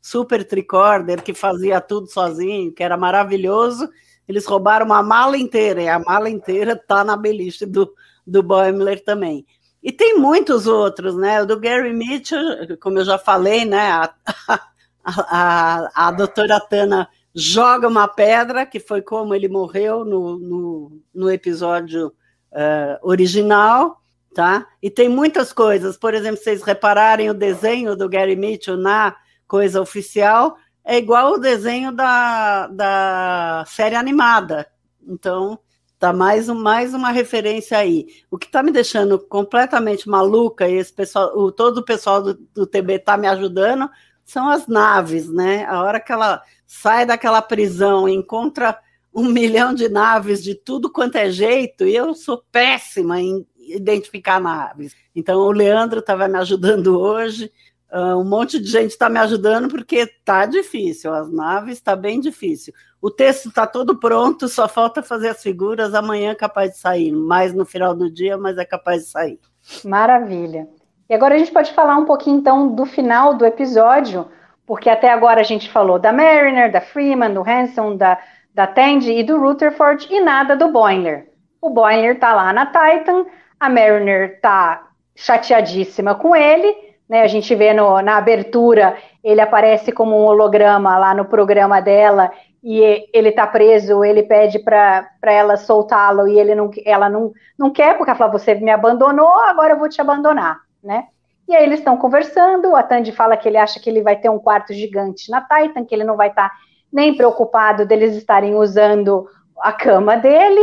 [0.00, 3.88] super tricorder que fazia tudo sozinho, que era maravilhoso.
[4.26, 7.92] Eles roubaram uma mala inteira, e a mala inteira está na beliche do,
[8.26, 9.46] do Boimler também.
[9.82, 11.42] E tem muitos outros, né?
[11.42, 13.90] O do Gary Mitchell, como eu já falei, né?
[13.90, 14.14] A,
[14.48, 14.60] a,
[15.04, 21.30] a, a doutora Tana joga uma pedra, que foi como ele morreu no, no, no
[21.30, 22.08] episódio
[22.52, 24.00] uh, original,
[24.34, 24.66] tá?
[24.82, 29.16] E tem muitas coisas, por exemplo, vocês repararem o desenho do Gary Mitchell na
[29.46, 34.66] coisa oficial, é igual o desenho da, da série animada.
[35.06, 35.58] Então,
[36.00, 38.06] tá mais, um, mais uma referência aí.
[38.30, 42.34] O que está me deixando completamente maluca, e esse pessoal, o, todo o pessoal do,
[42.54, 43.88] do TB está me ajudando,
[44.24, 45.66] são as naves, né?
[45.66, 48.78] A hora que ela sai daquela prisão e encontra
[49.12, 54.40] um milhão de naves de tudo quanto é jeito, e eu sou péssima em identificar
[54.40, 54.96] naves.
[55.14, 57.52] Então, o Leandro estava me ajudando hoje,
[57.92, 62.20] uh, um monte de gente está me ajudando porque tá difícil, as naves está bem
[62.20, 62.72] difícil.
[63.00, 67.12] O texto está todo pronto, só falta fazer as figuras, amanhã é capaz de sair,
[67.12, 69.40] mais no final do dia, mas é capaz de sair.
[69.84, 70.68] Maravilha.
[71.08, 74.28] E agora a gente pode falar um pouquinho então do final do episódio,
[74.66, 78.18] porque até agora a gente falou da Mariner, da Freeman, do Hanson, da,
[78.54, 81.28] da Tandy e do Rutherford e nada do Boiler.
[81.60, 83.26] O Boiler tá lá na Titan,
[83.58, 87.20] a Mariner tá chateadíssima com ele, né?
[87.20, 92.32] A gente vê no, na abertura, ele aparece como um holograma lá no programa dela
[92.64, 97.70] e ele tá preso, ele pede para ela soltá-lo e ele não, ela não, não
[97.70, 101.08] quer, porque ela fala, você me abandonou, agora eu vou te abandonar né?
[101.48, 104.30] E aí eles estão conversando, a Tandy fala que ele acha que ele vai ter
[104.30, 106.54] um quarto gigante na Titan, que ele não vai estar tá
[106.92, 109.26] nem preocupado deles estarem usando
[109.60, 110.60] a cama dele,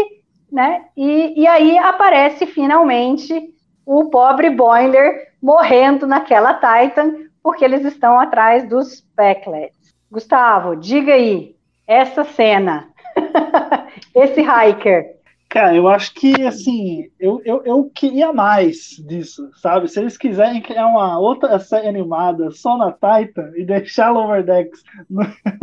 [0.51, 0.85] né?
[0.95, 3.53] E, e aí aparece finalmente
[3.87, 9.95] o pobre Boiler morrendo naquela Titan, porque eles estão atrás dos Packlets.
[10.11, 11.55] Gustavo, diga aí,
[11.87, 12.89] essa cena,
[14.13, 15.17] esse hiker,
[15.49, 19.87] Cara, eu acho que, assim, eu, eu, eu queria mais disso, sabe?
[19.87, 24.83] Se eles quiserem criar uma outra série animada só na Titan e deixar Lower Decks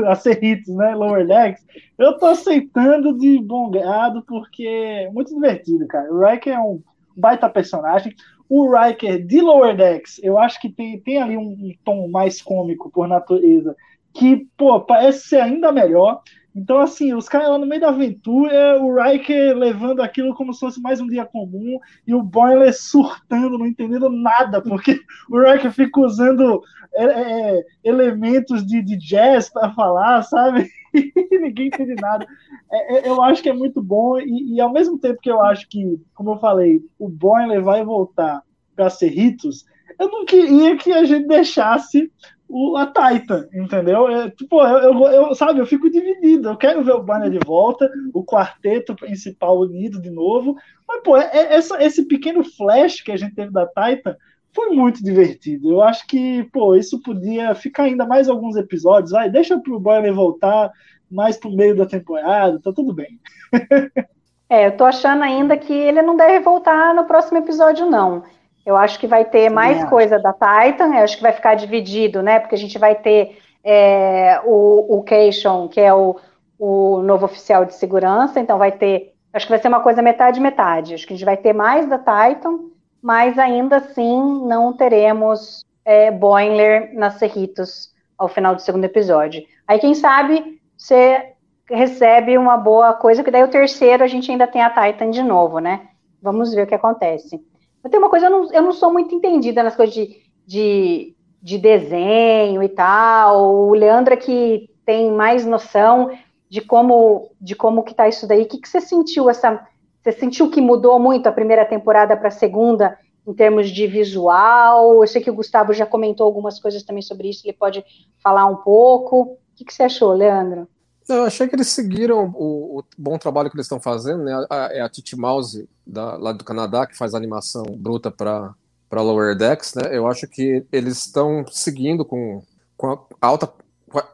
[0.06, 0.94] a ser hits, né?
[0.94, 1.62] Lower Decks,
[1.98, 6.10] eu tô aceitando de bom grado porque é muito divertido, cara.
[6.10, 6.82] O Riker é um
[7.16, 8.14] baita personagem.
[8.48, 12.90] O Riker de Lower Decks, eu acho que tem, tem ali um, tom mais cômico
[12.90, 13.74] por natureza,
[14.12, 16.22] que, pô, parece ser ainda melhor.
[16.54, 20.60] Então, assim, os caras lá no meio da aventura, o Riker levando aquilo como se
[20.60, 25.72] fosse mais um dia comum, e o Boiler surtando, não entendendo nada, porque o Riker
[25.72, 26.62] fica usando
[26.94, 30.70] é, é, elementos de, de jazz para falar, sabe?
[31.30, 32.26] Ninguém entende nada.
[32.72, 35.40] É, é, eu acho que é muito bom, e, e, ao mesmo tempo que eu
[35.40, 38.42] acho que, como eu falei, o Boiler vai voltar
[38.74, 39.64] para Cerritos,
[39.98, 42.10] eu não queria que a gente deixasse
[42.48, 44.08] o, a Titan, entendeu?
[44.08, 46.48] É, tipo, eu, eu, eu, sabe, eu fico dividido.
[46.48, 50.56] Eu quero ver o Banner de volta, o quarteto principal unido de novo.
[50.86, 54.16] Mas, pô, é, é, essa, esse pequeno flash que a gente teve da Titan
[54.54, 55.72] foi muito divertido.
[55.72, 59.10] Eu acho que, pô, isso podia ficar ainda mais alguns episódios.
[59.10, 60.70] Vai, deixa pro Banner voltar
[61.10, 63.20] mais pro meio da temporada, tá tudo bem.
[64.48, 68.22] é, eu tô achando ainda que ele não deve voltar no próximo episódio, não.
[68.64, 69.86] Eu acho que vai ter mais é.
[69.86, 72.40] coisa da Titan, eu acho que vai ficar dividido, né?
[72.40, 76.16] Porque a gente vai ter é, o, o Keishon, que é o,
[76.58, 79.12] o novo oficial de segurança, então vai ter.
[79.32, 80.94] Acho que vai ser uma coisa metade-metade.
[80.94, 82.60] Acho que a gente vai ter mais da Titan,
[83.04, 89.44] mas ainda assim não teremos é, Boiler nas Cerritos ao final do segundo episódio.
[89.68, 91.34] Aí, quem sabe, você
[91.68, 95.22] recebe uma boa coisa, que daí o terceiro a gente ainda tem a Titan de
[95.22, 95.88] novo, né?
[96.22, 97.38] Vamos ver o que acontece.
[97.82, 101.14] Eu tenho uma coisa, eu não, eu não sou muito entendida nas coisas de, de,
[101.42, 103.68] de desenho e tal.
[103.68, 106.10] O Leandro é que tem mais noção
[106.48, 108.44] de como de como que tá isso daí.
[108.44, 109.62] O que, que você sentiu essa?
[110.04, 115.00] Você sentiu que mudou muito a primeira temporada para a segunda em termos de visual?
[115.02, 117.40] Eu sei que o Gustavo já comentou algumas coisas também sobre isso.
[117.44, 117.82] Ele pode
[118.22, 119.22] falar um pouco.
[119.22, 120.68] O que, que você achou, Leandro?
[121.08, 124.46] Eu achei que eles seguiram o, o bom trabalho que eles estão fazendo, né?
[124.70, 128.54] É a, a Titi Mouse, da, lá do Canadá, que faz animação bruta para
[128.92, 129.88] Lower Decks, né?
[129.90, 132.42] Eu acho que eles estão seguindo com,
[132.76, 133.50] com a alta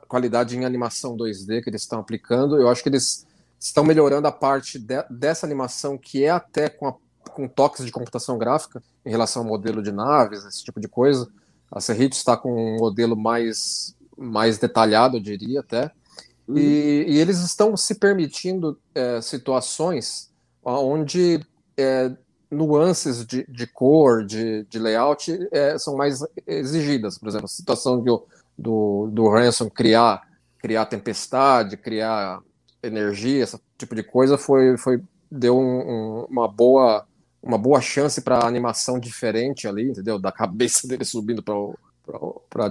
[0.07, 3.27] qualidade em animação 2D que eles estão aplicando, eu acho que eles
[3.61, 6.95] estão melhorando a parte de, dessa animação que é até com, a,
[7.31, 11.29] com toques de computação gráfica em relação ao modelo de naves, esse tipo de coisa.
[11.71, 15.93] A Cerrito está com um modelo mais, mais detalhado, eu diria até.
[16.49, 16.57] Uhum.
[16.57, 20.31] E, e, eles estão se permitindo é, situações
[20.65, 21.41] onde
[21.77, 22.11] é,
[22.51, 27.19] nuances de, de, cor, de, de layout, é, são mais exigidas.
[27.19, 28.27] Por exemplo, a situação do,
[28.59, 30.23] do, do Ransom criar,
[30.59, 32.41] criar tempestade, criar
[32.83, 37.07] energia, esse tipo de coisa, foi, foi deu um, um, uma boa
[37.43, 40.19] uma boa chance para animação diferente ali, entendeu?
[40.19, 41.55] Da cabeça dele subindo para
[42.49, 42.71] para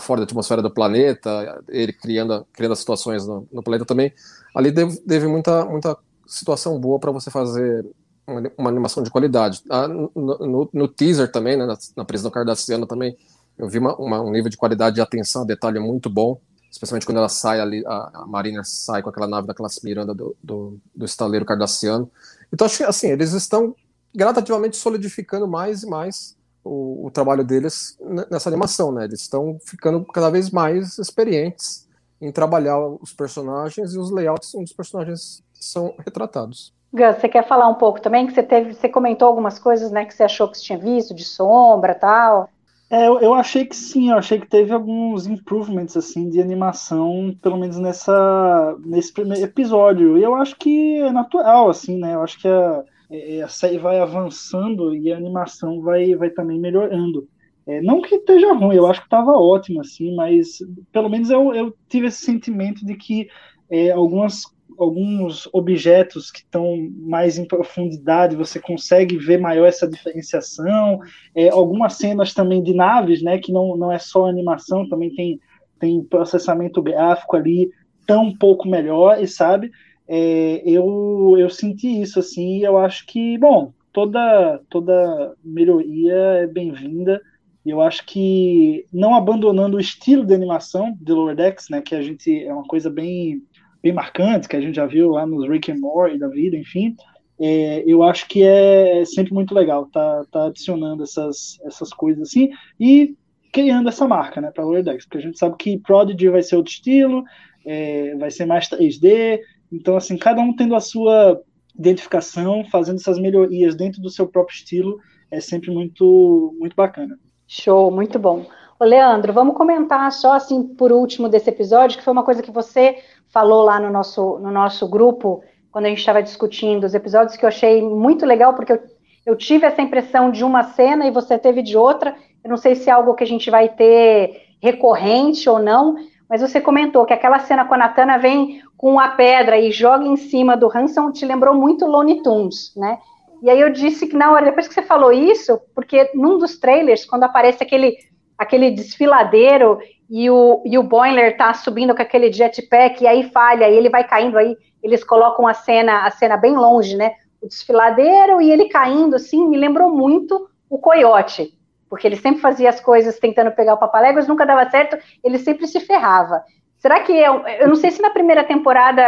[0.00, 4.10] fora da atmosfera do planeta, ele criando, criando as situações no, no planeta também.
[4.54, 7.84] Ali teve, muita, muita situação boa para você fazer
[8.26, 9.62] uma, uma, animação de qualidade.
[9.68, 13.18] Ah, no, no, no, teaser também, né, na, na prisão cardassiana também,
[13.58, 17.18] eu vi uma, uma, um nível de qualidade de atenção detalhe muito bom, especialmente quando
[17.18, 20.78] ela sai ali, a, a Mariner sai com aquela nave da classe Miranda do, do,
[20.94, 22.10] do estaleiro cardassiano.
[22.52, 23.74] Então, acho que assim, eles estão
[24.14, 27.98] gradativamente solidificando mais e mais o, o, trabalho deles
[28.30, 29.04] nessa animação, né?
[29.04, 31.86] Eles estão ficando cada vez mais experientes
[32.20, 36.72] em trabalhar os personagens e os layouts onde os personagens são retratados.
[36.92, 40.04] Gus, você quer falar um pouco também que você teve, você comentou algumas coisas, né,
[40.04, 42.48] que você achou que você tinha visto de sombra, tal?
[42.90, 47.58] É, eu, achei que sim, eu achei que teve alguns improvements assim de animação, pelo
[47.58, 50.16] menos nessa nesse primeiro episódio.
[50.16, 52.14] E eu acho que é natural assim, né?
[52.14, 56.58] Eu acho que a, é, a série vai avançando e a animação vai vai também
[56.58, 57.28] melhorando.
[57.66, 60.58] É, não que esteja ruim, eu acho que estava ótimo assim, mas
[60.90, 63.28] pelo menos eu, eu tive esse sentimento de que
[63.68, 64.44] é, algumas
[64.78, 71.00] alguns objetos que estão mais em profundidade, você consegue ver maior essa diferenciação.
[71.34, 75.40] É, algumas cenas também de naves, né, que não, não é só animação, também tem,
[75.80, 77.70] tem processamento gráfico ali
[78.06, 79.70] tão pouco melhor, e sabe?
[80.06, 86.46] É, eu, eu senti isso, assim, e eu acho que, bom, toda, toda melhoria é
[86.46, 87.20] bem-vinda.
[87.66, 92.00] Eu acho que não abandonando o estilo de animação de Lower Decks, né, que a
[92.00, 93.42] gente é uma coisa bem
[93.82, 96.96] bem marcantes, que a gente já viu lá nos Rick and Morty da vida, enfim,
[97.40, 102.50] é, eu acho que é sempre muito legal tá, tá adicionando essas, essas coisas assim
[102.80, 103.16] e
[103.52, 106.56] criando essa marca né, para Lower Decks, porque a gente sabe que Prodigy vai ser
[106.56, 107.24] outro estilo,
[107.64, 109.40] é, vai ser mais 3D,
[109.72, 111.40] então assim, cada um tendo a sua
[111.78, 114.98] identificação, fazendo essas melhorias dentro do seu próprio estilo,
[115.30, 117.18] é sempre muito, muito bacana.
[117.46, 118.46] Show, muito bom.
[118.84, 122.98] Leandro, vamos comentar só assim por último desse episódio, que foi uma coisa que você
[123.28, 127.44] falou lá no nosso, no nosso grupo, quando a gente estava discutindo os episódios, que
[127.44, 128.82] eu achei muito legal, porque eu,
[129.26, 132.14] eu tive essa impressão de uma cena e você teve de outra.
[132.42, 135.96] Eu não sei se é algo que a gente vai ter recorrente ou não,
[136.28, 140.04] mas você comentou que aquela cena com a Natana vem com a pedra e joga
[140.04, 142.98] em cima do Hanson, te lembrou muito Looney Tunes, né?
[143.40, 146.58] E aí eu disse que na hora, depois que você falou isso, porque num dos
[146.58, 147.96] trailers, quando aparece aquele,
[148.38, 153.68] aquele desfiladeiro e o, e o Boiler tá subindo com aquele jetpack, e aí falha,
[153.68, 157.12] e ele vai caindo aí, eles colocam a cena, a cena bem longe, né?
[157.42, 161.52] O desfiladeiro e ele caindo, assim, me lembrou muito o Coyote,
[161.90, 165.66] porque ele sempre fazia as coisas tentando pegar o Papaléguas, nunca dava certo, ele sempre
[165.66, 166.42] se ferrava.
[166.78, 169.02] Será que, eu, eu não sei se na primeira temporada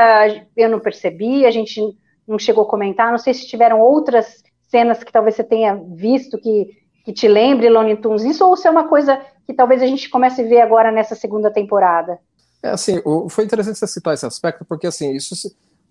[0.56, 1.80] eu não percebi, a gente
[2.26, 6.38] não chegou a comentar, não sei se tiveram outras cenas que talvez você tenha visto
[6.38, 6.68] que,
[7.04, 10.08] que te lembre Looney Tunes, isso ou se é uma coisa que talvez a gente
[10.08, 12.18] comece a ver agora nessa segunda temporada.
[12.62, 15.34] É assim, foi interessante você citar esse aspecto, porque assim, isso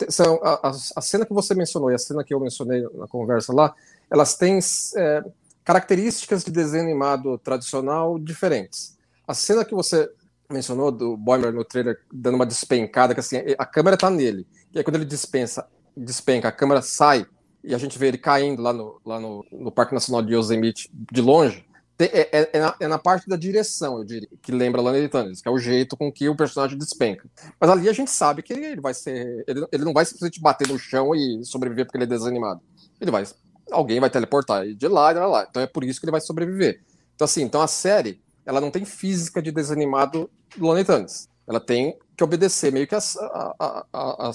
[0.08, 3.52] são a, a, cena que você mencionou e a cena que eu mencionei na conversa
[3.52, 3.74] lá,
[4.10, 4.60] elas têm
[4.96, 5.24] é,
[5.64, 8.98] características de desenho animado tradicional diferentes.
[9.28, 10.10] A cena que você
[10.50, 14.78] mencionou do Boimer no trailer dando uma despencada, que assim, a câmera tá nele, e
[14.78, 15.68] aí quando ele dispensa,
[15.98, 17.26] despenca, a câmera sai
[17.64, 20.90] e a gente vê ele caindo lá no, lá no, no Parque Nacional de Yosemite
[20.94, 21.66] de longe,
[22.02, 25.42] é, é, é, na, é, na, parte da direção, eu diria, que lembra Lana Tunnels,
[25.42, 27.30] que é o jeito com que o personagem despenca.
[27.60, 29.44] Mas ali a gente sabe que ele vai ser.
[29.46, 32.62] Ele, ele não vai simplesmente bater no chão e sobreviver porque ele é desanimado.
[33.02, 33.26] Ele vai.
[33.70, 35.46] Alguém vai teleportar de lá e de lá.
[35.50, 36.82] Então é por isso que ele vai sobreviver.
[37.16, 41.28] Então, assim, então a série, ela não tem física de desanimado do Tunnels.
[41.46, 43.00] Ela tem que obedecer meio que a,
[43.60, 44.32] a, a,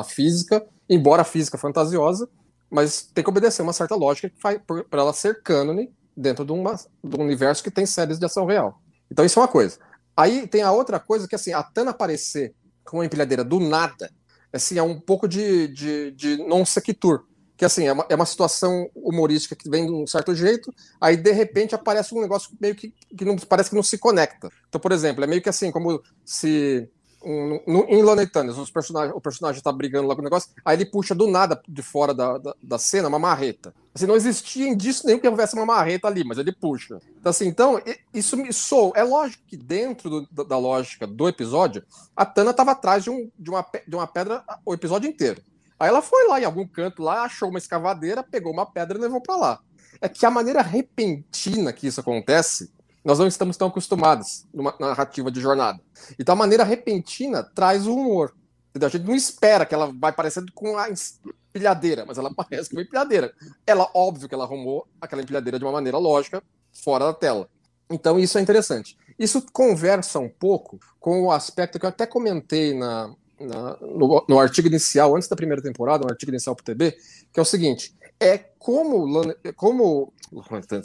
[0.00, 2.28] a física, embora a física fantasiosa,
[2.70, 7.16] mas tem que obedecer uma certa lógica para ela ser cânone dentro de, uma, de
[7.16, 8.80] um universo que tem séries de ação real.
[9.10, 9.78] Então isso é uma coisa.
[10.16, 14.10] Aí tem a outra coisa que assim, a Tana aparecer com uma empilhadeira do nada,
[14.52, 17.24] assim, é um pouco de, de, de non sequitur.
[17.56, 21.16] que assim, é uma, é uma situação humorística que vem de um certo jeito, aí
[21.16, 24.48] de repente aparece um negócio meio que, que não, parece que não se conecta.
[24.68, 26.88] Então, por exemplo, é meio que assim, como se
[27.24, 30.76] no, em Lonely Tunnels, os personagens, o personagem tá brigando lá com o negócio, aí
[30.76, 33.74] ele puxa do nada de fora da, da, da cena uma marreta.
[33.94, 36.98] Assim, não existia indício nenhum que houvesse uma marreta ali, mas ele puxa.
[37.18, 37.80] Então, assim, então
[38.12, 38.92] isso me sou.
[38.94, 43.30] É lógico que dentro do, da lógica do episódio, a Tana estava atrás de, um,
[43.38, 45.40] de, uma, de uma pedra o episódio inteiro.
[45.78, 49.00] Aí ela foi lá em algum canto lá, achou uma escavadeira, pegou uma pedra e
[49.00, 49.60] levou para lá.
[50.00, 52.70] É que a maneira repentina que isso acontece,
[53.04, 55.78] nós não estamos tão acostumados numa narrativa de jornada.
[56.18, 58.34] Então a maneira repentina traz o humor.
[58.70, 58.88] Entendeu?
[58.88, 62.76] A gente não espera que ela vai parecendo com a empilhadeira, mas ela parece com
[62.76, 63.32] uma empilhadeira.
[63.66, 66.42] Ela, óbvio que ela arrumou aquela empilhadeira de uma maneira lógica,
[66.72, 67.48] fora da tela.
[67.90, 68.96] Então isso é interessante.
[69.18, 74.40] Isso conversa um pouco com o aspecto que eu até comentei na, na, no, no,
[74.40, 76.96] artigo inicial, antes da primeira temporada, no artigo inicial para o TB,
[77.32, 79.06] que é o seguinte: é como,
[79.54, 80.12] como,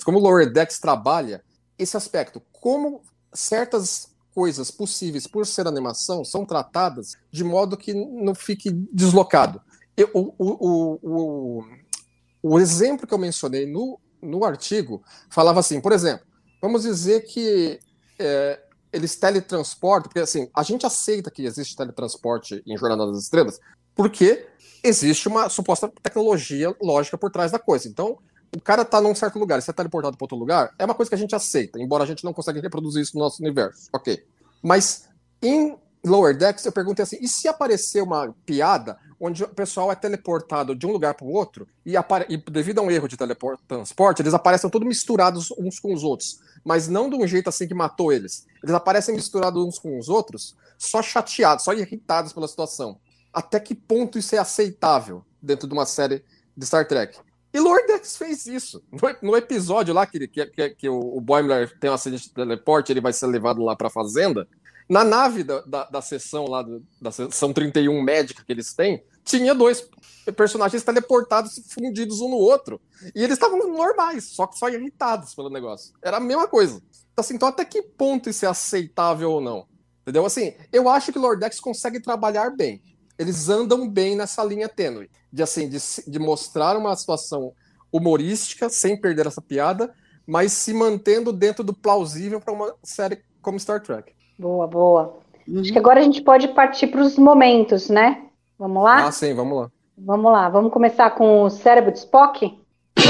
[0.06, 1.44] como o Lower Decks trabalha
[1.80, 3.02] esse aspecto, como
[3.34, 9.62] certas coisas possíveis por ser animação são tratadas de modo que não fique deslocado.
[9.98, 11.66] Eu, o, o, o,
[12.42, 16.26] o, exemplo que eu mencionei no, no artigo falava assim, por exemplo,
[16.62, 17.80] vamos dizer que
[18.18, 18.62] é,
[18.94, 23.60] eles teletransportam, porque assim, a gente aceita que existe teletransporte em Jornada das Estrelas,
[23.94, 24.48] porque
[24.84, 27.88] existe uma suposta tecnologia lógica por trás da coisa.
[27.88, 28.20] Então,
[28.56, 31.10] o cara tá num certo lugar você é teleportado para outro lugar, é uma coisa
[31.10, 33.90] que a gente aceita, embora a gente não consiga reproduzir isso no nosso universo.
[33.94, 34.24] Ok.
[34.62, 35.08] Mas
[35.42, 39.96] em Lower Decks eu perguntei assim: e se aparecer uma piada onde o pessoal é
[39.96, 44.22] teleportado de um lugar para o outro e, e, devido a um erro de teletransporte,
[44.22, 47.74] eles aparecem todos misturados uns com os outros, mas não de um jeito assim que
[47.74, 48.48] matou eles.
[48.64, 52.98] Eles aparecem misturados uns com os outros, só chateados, só irritados pela situação.
[53.34, 56.24] Até que ponto isso é aceitável dentro de uma série
[56.56, 57.20] de Star Trek?
[57.54, 58.84] E Lord Dex fez isso.
[58.92, 62.34] No, no episódio lá que, que, que, que o, o Boimler tem um acidente de
[62.34, 64.48] teleporte, ele vai ser levado lá para a fazenda.
[64.88, 69.04] Na nave da, da, da sessão lá, do, da sessão 31 médica que eles têm,
[69.24, 69.88] tinha dois
[70.36, 72.80] personagens teleportados fundidos um no outro.
[73.16, 75.94] E eles estavam normais, só que só irritados pelo negócio.
[76.02, 76.82] Era a mesma coisa.
[77.14, 79.68] Então, assim, então até que ponto isso é aceitável ou não?
[80.02, 80.26] Entendeu?
[80.26, 82.82] Assim, eu acho que Lord Dex consegue trabalhar bem
[83.20, 87.52] eles andam bem nessa linha tênue, de assim, de, de mostrar uma situação
[87.92, 89.94] humorística, sem perder essa piada,
[90.26, 94.14] mas se mantendo dentro do plausível para uma série como Star Trek.
[94.38, 95.18] Boa, boa.
[95.46, 95.60] Uhum.
[95.60, 98.24] Acho que agora a gente pode partir para os momentos, né?
[98.58, 99.08] Vamos lá?
[99.08, 99.72] Ah, sim, vamos lá.
[99.98, 102.58] Vamos lá, vamos começar com o cérebro de Spock?
[102.96, 103.02] Ah,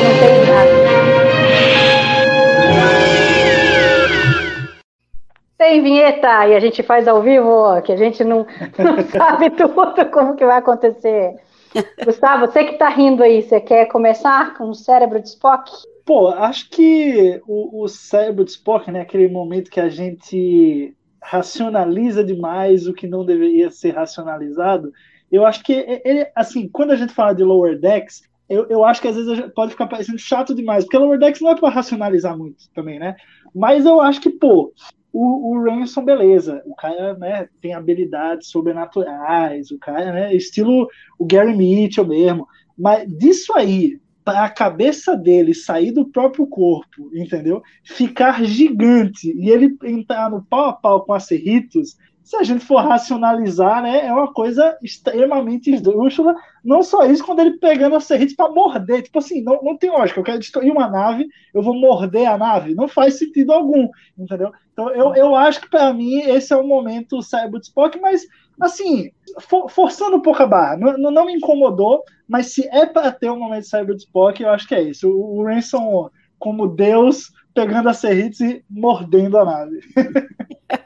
[0.00, 1.75] não tem nada.
[5.58, 8.46] Tem vinheta e a gente faz ao vivo, que a gente não,
[8.78, 11.34] não sabe tudo como que vai acontecer.
[12.04, 15.70] Gustavo, você que está rindo aí, você quer começar com o cérebro de Spock?
[16.04, 22.22] Pô, acho que o, o cérebro de Spock, né, aquele momento que a gente racionaliza
[22.22, 24.92] demais o que não deveria ser racionalizado,
[25.30, 25.72] eu acho que
[26.04, 29.52] ele, assim, quando a gente fala de Lower Decks, eu, eu acho que às vezes
[29.54, 33.16] pode ficar parecendo chato demais, porque Lower Decks não é para racionalizar muito também, né?
[33.52, 34.72] Mas eu acho que, pô,
[35.18, 40.86] o, o Ransom, beleza, o cara né, tem habilidades sobrenaturais, o cara, né, estilo
[41.18, 42.46] o Gary Mitchell mesmo,
[42.76, 47.62] mas disso aí, para a cabeça dele sair do próprio corpo, entendeu?
[47.82, 51.96] Ficar gigante e ele entrar no pau a pau com a Cerritos,
[52.26, 56.34] se a gente for racionalizar, né, é uma coisa extremamente esdrúxula.
[56.64, 59.02] Não só isso, quando ele pegando a Cerritos para morder.
[59.02, 60.18] Tipo assim, não, não tem lógica.
[60.18, 62.74] Eu quero destruir uma nave, eu vou morder a nave.
[62.74, 64.50] Não faz sentido algum, entendeu?
[64.72, 68.26] Então eu, eu acho que para mim esse é o momento Cyber Spock, mas
[68.60, 69.12] assim,
[69.42, 70.76] for, forçando um pouco a barra.
[70.76, 74.66] Não, não me incomodou, mas se é para ter um momento Cyber Spock, eu acho
[74.66, 75.08] que é isso.
[75.08, 76.10] O, o Ransom,
[76.40, 79.78] como Deus, pegando a Cerritos e mordendo a nave.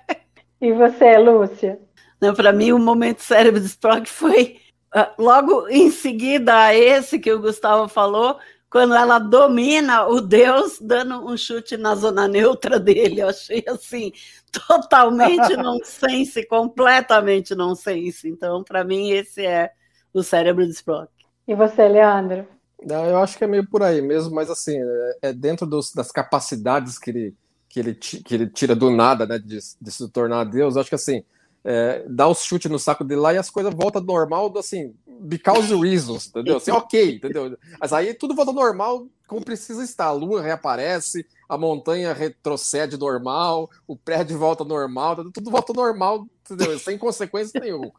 [0.61, 1.79] E você, Lúcia?
[2.21, 4.59] Não, para mim o momento cérebro de Spock foi
[4.95, 8.39] uh, logo em seguida a esse que o Gustavo falou,
[8.71, 13.21] quando ela domina o Deus dando um chute na zona neutra dele.
[13.23, 14.13] Eu achei assim
[14.53, 18.29] totalmente nonsense, completamente nonsense.
[18.29, 19.73] Então, para mim esse é
[20.13, 21.11] o cérebro de Spock.
[21.49, 22.47] E você, Leandro?
[22.83, 26.11] Eu acho que é meio por aí mesmo, mas assim, é, é dentro dos, das
[26.13, 27.35] capacidades que ele
[27.71, 30.97] que ele, que ele tira do nada, né, de, de se tornar Deus, acho que
[30.97, 31.25] assim,
[31.65, 35.75] é, dá o chute no saco dele lá e as coisas voltam normal, assim, because
[35.75, 36.57] reasons, entendeu?
[36.57, 37.57] Assim, ok, entendeu?
[37.79, 40.07] Mas aí tudo volta normal como precisa estar.
[40.07, 46.77] A lua reaparece, a montanha retrocede normal, o prédio volta normal, tudo volta normal, entendeu?
[46.79, 47.93] Sem consequência nenhuma.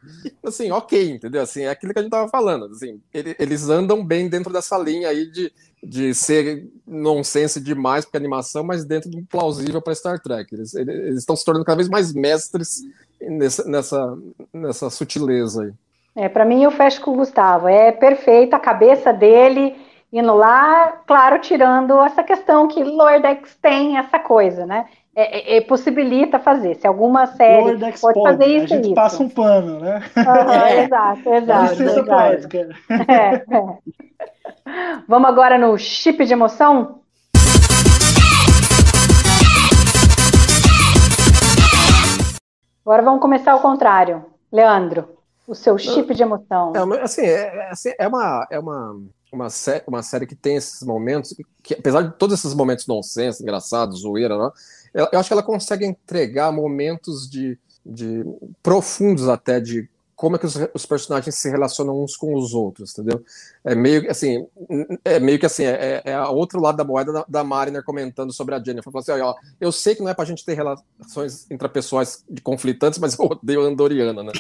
[0.44, 1.42] Assim, ok, entendeu?
[1.42, 2.66] Assim, é aquilo que a gente tava falando.
[2.66, 8.64] Assim, eles andam bem dentro dessa linha aí de, de ser nonsense demais para animação,
[8.64, 10.54] mas dentro do plausível para Star Trek.
[10.54, 10.74] Eles
[11.18, 12.82] estão se tornando cada vez mais mestres
[13.30, 14.18] nessa, nessa,
[14.54, 15.74] nessa sutileza aí.
[16.16, 17.68] É, para mim eu fecho com o Gustavo.
[17.68, 19.76] É perfeita a cabeça dele
[20.12, 24.86] indo lá, claro, tirando essa questão que Lower Decks tem essa coisa, né?
[25.16, 26.76] É, é, é possibilita fazer.
[26.76, 28.94] Se alguma série pode, pode, fazer isso, a gente isso.
[28.94, 30.02] passa um pano, né?
[30.16, 30.84] é.
[30.84, 31.72] Exato, exato.
[31.72, 32.70] Licença poética.
[33.08, 33.44] É, é.
[35.08, 37.02] Vamos agora no chip de emoção?
[42.86, 44.26] Agora vamos começar ao contrário.
[44.52, 45.18] Leandro,
[45.48, 46.74] o seu chip de emoção.
[46.76, 49.02] É, assim, é, assim, é uma, é uma,
[49.32, 53.42] uma, sé uma série que tem esses momentos, que apesar de todos esses momentos nonsense,
[53.42, 54.52] engraçados, zoeira, né,
[54.94, 58.26] eu, eu acho que ela consegue entregar momentos de, de
[58.62, 59.90] profundos até de
[60.22, 63.26] como é que os, os, personagens se relacionam uns com os outros, entendeu?
[63.64, 64.46] É meio assim,
[65.04, 68.54] é meio que assim, é, é outro lado da moeda da, da Mariner comentando sobre
[68.54, 68.94] a Jennifer.
[68.94, 73.18] Falou assim, ó, eu sei que não é pra gente ter relações intrapessoais conflitantes, mas
[73.18, 74.32] eu odeio a Andoriana, né?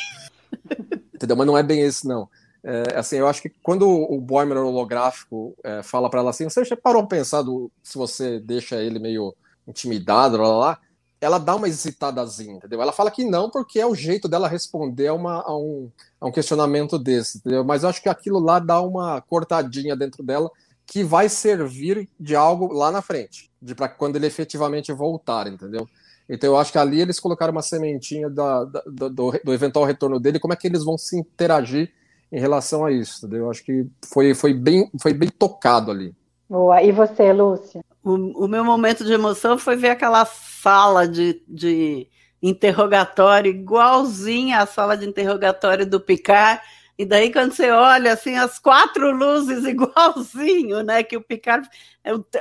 [1.16, 1.36] entendeu?
[1.36, 2.30] Mas não é bem esse, não.
[2.64, 6.64] É, assim, eu acho que quando o Boimer holográfico é, fala para ela assim, você
[6.64, 7.44] já parou pra pensar
[7.82, 9.34] se você deixa ele meio
[9.68, 10.80] intimidado, lá, lá, lá
[11.22, 12.82] ela dá uma hesitadazinha, entendeu?
[12.82, 16.28] Ela fala que não, porque é o jeito dela responder a, uma, a, um, a
[16.28, 17.64] um questionamento desse, entendeu?
[17.64, 20.50] Mas eu acho que aquilo lá dá uma cortadinha dentro dela
[20.84, 25.88] que vai servir de algo lá na frente, de para quando ele efetivamente voltar, entendeu?
[26.28, 30.20] Então eu acho que ali eles colocaram uma sementinha da, da, do, do, eventual retorno
[30.20, 31.92] dele, como é que eles vão se interagir
[32.32, 33.46] em relação a isso, entendeu?
[33.46, 36.16] Eu acho que foi, foi, bem, foi bem tocado ali.
[36.52, 36.84] Boa.
[36.84, 37.82] E você, Lúcia?
[38.04, 42.10] O, o meu momento de emoção foi ver aquela sala de, de
[42.43, 46.62] interrogatório igualzinha à sala de interrogatório do Picard.
[46.97, 51.04] E daí, quando você olha assim, as quatro luzes igualzinho, né?
[51.04, 51.66] Que o Picard,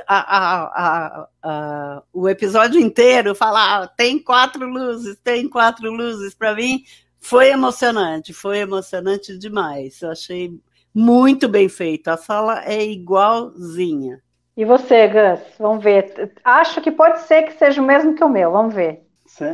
[0.05, 6.35] a, a, a, o episódio inteiro fala: ah, tem quatro luzes, tem quatro luzes.
[6.35, 6.83] Para mim,
[7.17, 10.01] foi emocionante, foi emocionante demais.
[10.01, 10.59] Eu achei
[10.93, 12.07] muito bem feito.
[12.09, 14.19] A sala é igualzinha.
[14.55, 15.39] E você, Gus?
[15.59, 16.33] Vamos ver.
[16.43, 18.51] Acho que pode ser que seja o mesmo que o meu.
[18.51, 19.01] Vamos ver.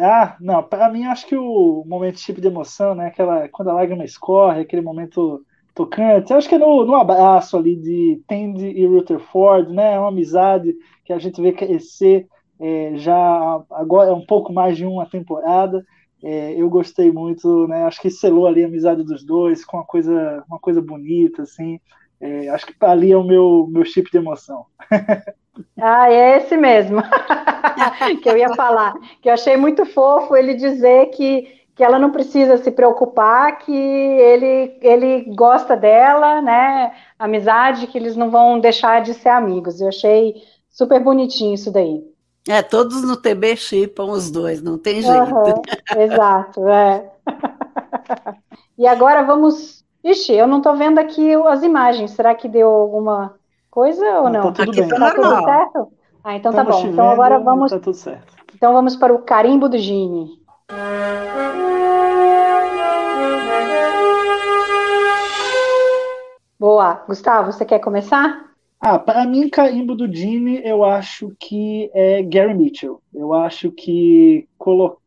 [0.02, 3.08] Ah, não, para mim acho que o momento tipo de emoção, né?
[3.08, 6.34] Aquela, quando a lágrima escorre, aquele momento tocante.
[6.34, 9.94] Acho que é no, no abraço ali de Tandy e Rutherford, né?
[9.94, 10.74] É uma amizade
[11.06, 12.28] que a gente vê crescer
[12.60, 15.86] é, já agora é um pouco mais de uma temporada.
[16.24, 17.84] É, eu gostei muito, né?
[17.84, 21.80] Acho que selou ali a amizade dos dois com uma coisa, uma coisa bonita, assim.
[22.20, 24.66] É, acho que ali é o meu, meu chip de emoção.
[25.80, 27.02] Ah, é esse mesmo
[28.22, 28.94] que eu ia falar.
[29.22, 33.74] Que eu achei muito fofo ele dizer que, que ela não precisa se preocupar, que
[33.74, 36.94] ele, ele gosta dela, né?
[37.18, 39.82] Amizade, que eles não vão deixar de ser amigos.
[39.82, 40.36] Eu achei
[40.70, 42.04] super bonitinho isso daí.
[42.48, 45.36] É, todos no TB chipam os dois, não tem jeito.
[45.36, 45.64] Uhum,
[46.02, 47.12] exato, é.
[48.78, 49.86] e agora vamos.
[50.04, 52.12] Ixi, eu não estou vendo aqui as imagens.
[52.12, 53.36] Será que deu alguma
[53.70, 54.54] coisa ou não?
[54.54, 54.90] Tá tudo aqui bem.
[54.90, 55.92] Tá, tudo certo?
[56.24, 56.88] Ah, então tá bom.
[56.88, 57.72] Então agora vamos.
[57.72, 58.34] Tá tudo certo.
[58.56, 60.40] Então vamos para o carimbo do Gini.
[66.58, 67.04] Boa.
[67.08, 68.47] Gustavo, você quer começar?
[68.80, 73.02] Ah, para mim, carimbo do Jimmy, eu acho que é Gary Mitchell.
[73.14, 74.48] Eu acho que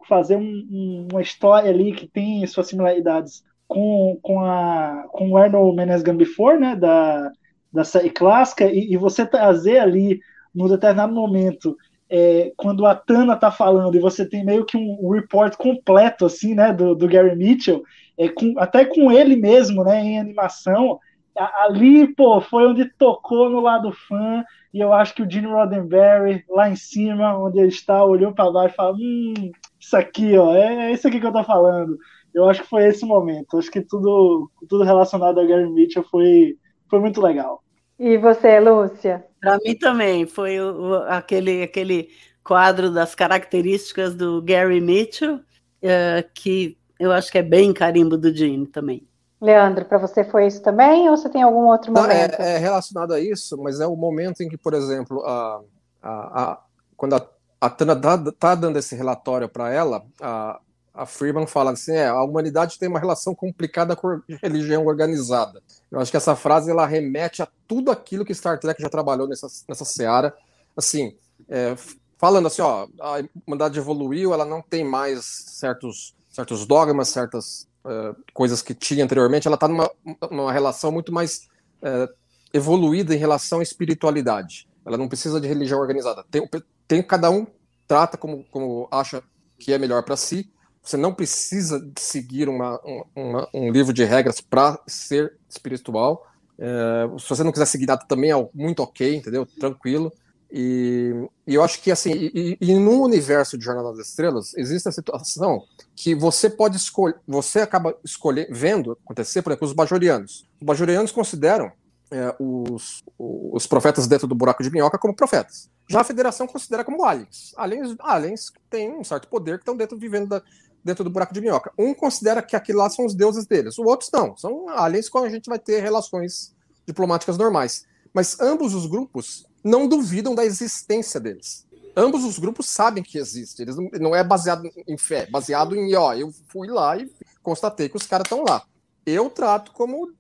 [0.09, 5.37] fazer um, um, uma história ali que tem suas similaridades com, com, a, com o
[5.37, 7.31] Arnold Menes Before, né, da,
[7.73, 10.19] da série clássica, e, e você trazer ali,
[10.53, 11.77] num determinado momento,
[12.11, 16.27] é, quando a Tana tá falando e você tem meio que um, um report completo,
[16.27, 17.85] assim, né, do, do Gary Mitchell,
[18.19, 20.99] é, com, até com ele mesmo, né, em animação,
[21.37, 26.45] ali, pô, foi onde tocou no lado fã, e eu acho que o Gene Roddenberry,
[26.49, 30.55] lá em cima, onde ele está, olhou para baixo e falou: Hum, isso aqui, ó,
[30.55, 31.97] é, é isso aqui que eu tô falando.
[32.33, 33.59] Eu acho que foi esse momento.
[33.59, 36.57] Acho que tudo, tudo relacionado a Gary Mitchell foi,
[36.89, 37.63] foi muito legal.
[37.99, 39.25] E você, Lúcia?
[39.41, 42.09] Para mim também, foi o, aquele, aquele
[42.45, 48.35] quadro das características do Gary Mitchell, uh, que eu acho que é bem carimbo do
[48.35, 49.07] Gene também.
[49.41, 52.39] Leandro, para você foi isso também ou você tem algum outro momento?
[52.39, 55.61] Não, é, é, relacionado a isso, mas é o momento em que, por exemplo, a,
[56.03, 56.61] a, a
[56.95, 57.27] quando a,
[57.59, 60.61] a Tana está tá dando esse relatório para ela, a,
[60.93, 65.63] a Freeman fala assim, é, a humanidade tem uma relação complicada com a religião organizada.
[65.91, 69.27] Eu acho que essa frase ela remete a tudo aquilo que Star Trek já trabalhou
[69.27, 70.35] nessa, nessa seara.
[70.77, 71.17] Assim,
[71.49, 71.75] é,
[72.19, 78.17] falando assim, ó, a humanidade evoluiu, ela não tem mais certos, certos dogmas, certas uh,
[78.33, 79.91] coisas que tinha anteriormente, ela está numa,
[80.31, 81.49] numa relação muito mais
[81.83, 82.13] uh,
[82.53, 84.69] evoluída em relação à espiritualidade.
[84.85, 86.25] Ela não precisa de religião organizada.
[86.31, 86.49] Tem,
[86.87, 87.47] tem cada um
[87.87, 89.23] trata como, como acha
[89.59, 90.51] que é melhor para si.
[90.83, 92.81] Você não precisa seguir uma,
[93.15, 96.27] uma, um livro de regras para ser espiritual.
[96.59, 99.45] É, se você não quiser seguir nada também é muito ok, entendeu?
[99.45, 100.13] Tranquilo.
[100.53, 101.13] E,
[101.47, 104.93] e eu acho que assim, e, e, no universo de Jornada das Estrelas, existe a
[104.93, 105.63] situação
[105.95, 110.45] que você pode escolher, você acaba escolhendo, vendo acontecer, por exemplo, os bajorianos.
[110.61, 111.71] Os bajorianos consideram
[112.11, 115.71] é, os, os profetas dentro do buraco de minhoca como profetas.
[115.89, 117.53] Já a federação considera como aliens.
[117.57, 120.43] Aliens, aliens têm um certo poder que estão dentro, vivendo da,
[120.85, 121.73] dentro do buraco de minhoca.
[121.79, 124.37] Um considera que aquilo lá são os deuses deles, os outros não.
[124.37, 126.53] São aliens com a gente vai ter relações
[126.87, 127.85] diplomáticas normais.
[128.13, 131.67] Mas ambos os grupos não duvidam da existência deles.
[131.97, 133.61] Ambos os grupos sabem que existe.
[133.63, 137.11] Eles não, é baseado em fé, baseado em, ó, eu fui lá e
[137.43, 138.63] constatei que os caras estão lá.
[139.05, 140.11] Eu trato como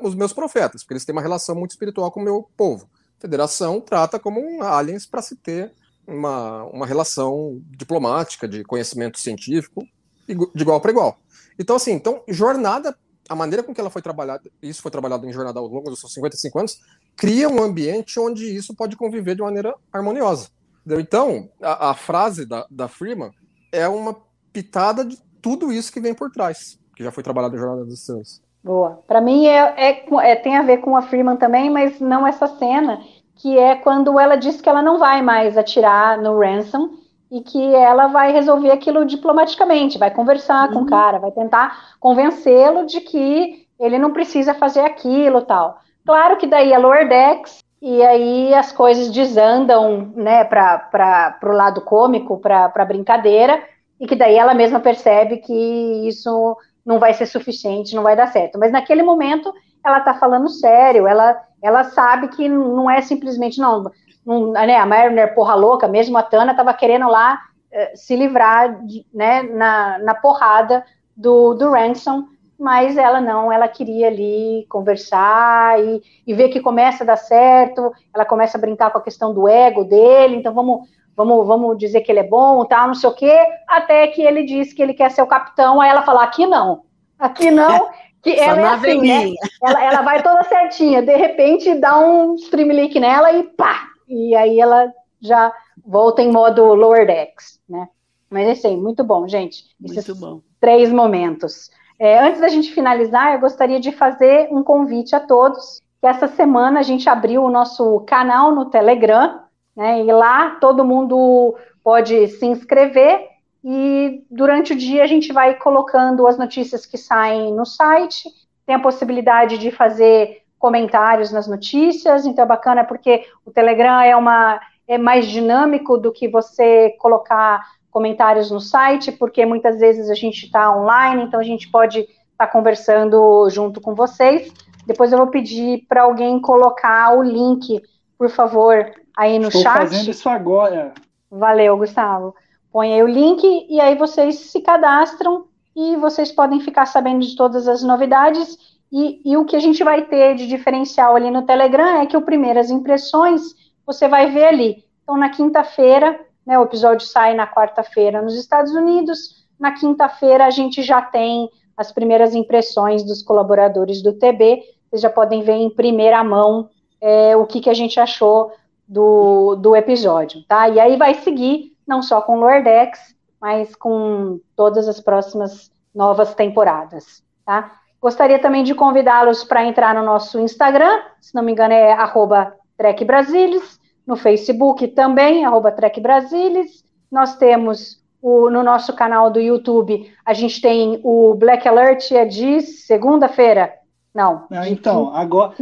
[0.00, 2.88] os meus profetas, porque eles têm uma relação muito espiritual com o meu povo.
[3.18, 5.72] A federação trata como um aliens para se ter
[6.06, 9.86] uma, uma relação diplomática, de conhecimento científico,
[10.26, 11.18] de igual para igual.
[11.58, 12.96] Então, assim, então, jornada,
[13.32, 16.00] a maneira com que ela foi trabalhada, isso foi trabalhado em jornada ao longo dos
[16.00, 16.80] seus 55 anos,
[17.16, 20.50] cria um ambiente onde isso pode conviver de maneira harmoniosa.
[20.84, 21.00] Entendeu?
[21.00, 23.30] Então, a, a, frase da, da Freeman
[23.72, 24.16] é uma
[24.52, 27.94] pitada de tudo isso que vem por trás, que já foi trabalhado em Jornada das
[27.94, 28.42] Estrelas.
[28.62, 29.02] Boa.
[29.06, 32.46] Para mim é, é, é, tem a ver com a Freeman também, mas não essa
[32.46, 33.00] cena,
[33.36, 36.90] que é quando ela diz que ela não vai mais atirar no Ransom
[37.32, 40.74] e que ela vai resolver aquilo diplomaticamente, vai conversar uhum.
[40.74, 40.86] com o uhum.
[40.86, 45.78] cara, vai tentar convencê-lo de que ele não precisa fazer aquilo tal.
[46.04, 51.80] Claro que daí a Lower Decks e aí as coisas desandam, né, para o lado
[51.80, 53.62] cômico, para brincadeira,
[53.98, 58.26] e que daí ela mesma percebe que isso não vai ser suficiente, não vai dar
[58.26, 58.58] certo.
[58.58, 59.52] Mas naquele momento
[59.82, 63.90] ela está falando sério, ela, ela sabe que não é simplesmente, não,
[64.24, 67.40] não né, a Mariner porra louca, mesmo a Tana estava querendo lá
[67.72, 70.84] uh, se livrar, de, né, na, na porrada
[71.16, 72.24] do, do Ransom,
[72.58, 77.92] mas ela não, ela queria ali conversar e, e ver que começa a dar certo,
[78.14, 82.00] ela começa a brincar com a questão do ego dele, então vamos vamos, vamos dizer
[82.00, 84.94] que ele é bom, tal, não sei o quê, até que ele diz que ele
[84.94, 86.82] quer ser o capitão, aí ela fala, aqui não,
[87.18, 87.90] aqui não,
[88.22, 89.30] que ela é assim, né?
[89.62, 94.60] Ela, ela vai toda certinha, de repente dá um streamlink nela e pá, e aí
[94.60, 95.52] ela já
[95.84, 97.88] volta em modo lower decks, né?
[98.30, 99.64] Mas assim, muito bom, gente.
[99.84, 100.40] Esses bom.
[100.60, 101.70] três momentos.
[101.98, 105.80] É, antes da gente finalizar, eu gostaria de fazer um convite a todos.
[106.00, 109.42] Que essa semana a gente abriu o nosso canal no Telegram,
[109.76, 110.00] né?
[110.00, 111.54] E lá todo mundo
[111.84, 113.32] pode se inscrever
[113.64, 118.28] e durante o dia a gente vai colocando as notícias que saem no site.
[118.66, 124.14] Tem a possibilidade de fazer comentários nas notícias, então é bacana porque o Telegram é
[124.14, 127.60] uma é mais dinâmico do que você colocar
[127.90, 132.12] comentários no site, porque muitas vezes a gente está online, então a gente pode estar
[132.36, 134.52] tá conversando junto com vocês.
[134.86, 137.82] Depois eu vou pedir para alguém colocar o link,
[138.16, 139.82] por favor, aí no Estou chat.
[139.82, 140.94] Estou fazendo isso agora.
[141.28, 142.36] Valeu, Gustavo.
[142.70, 147.34] Põe aí o link e aí vocês se cadastram e vocês podem ficar sabendo de
[147.34, 148.71] todas as novidades.
[148.92, 152.16] E, e o que a gente vai ter de diferencial ali no Telegram é que
[152.16, 153.40] o Primeiras Impressões
[153.86, 154.84] você vai ver ali.
[155.02, 159.46] Então, na quinta-feira, né, o episódio sai na quarta-feira nos Estados Unidos.
[159.58, 164.62] Na quinta-feira, a gente já tem as primeiras impressões dos colaboradores do TB.
[164.90, 166.68] Vocês já podem ver em primeira mão
[167.00, 168.52] é, o que, que a gente achou
[168.86, 170.68] do, do episódio, tá?
[170.68, 177.24] E aí vai seguir, não só com Lordex, mas com todas as próximas novas temporadas,
[177.44, 177.81] tá?
[178.02, 182.52] Gostaria também de convidá-los para entrar no nosso Instagram, se não me engano é arroba
[182.76, 186.84] TrekBrasilis, no Facebook também, arroba TrekBrasilis.
[187.08, 192.24] Nós temos o, no nosso canal do YouTube, a gente tem o Black Alert, é
[192.24, 193.72] de segunda-feira,
[194.12, 194.46] não.
[194.50, 195.54] Ah, então, agora,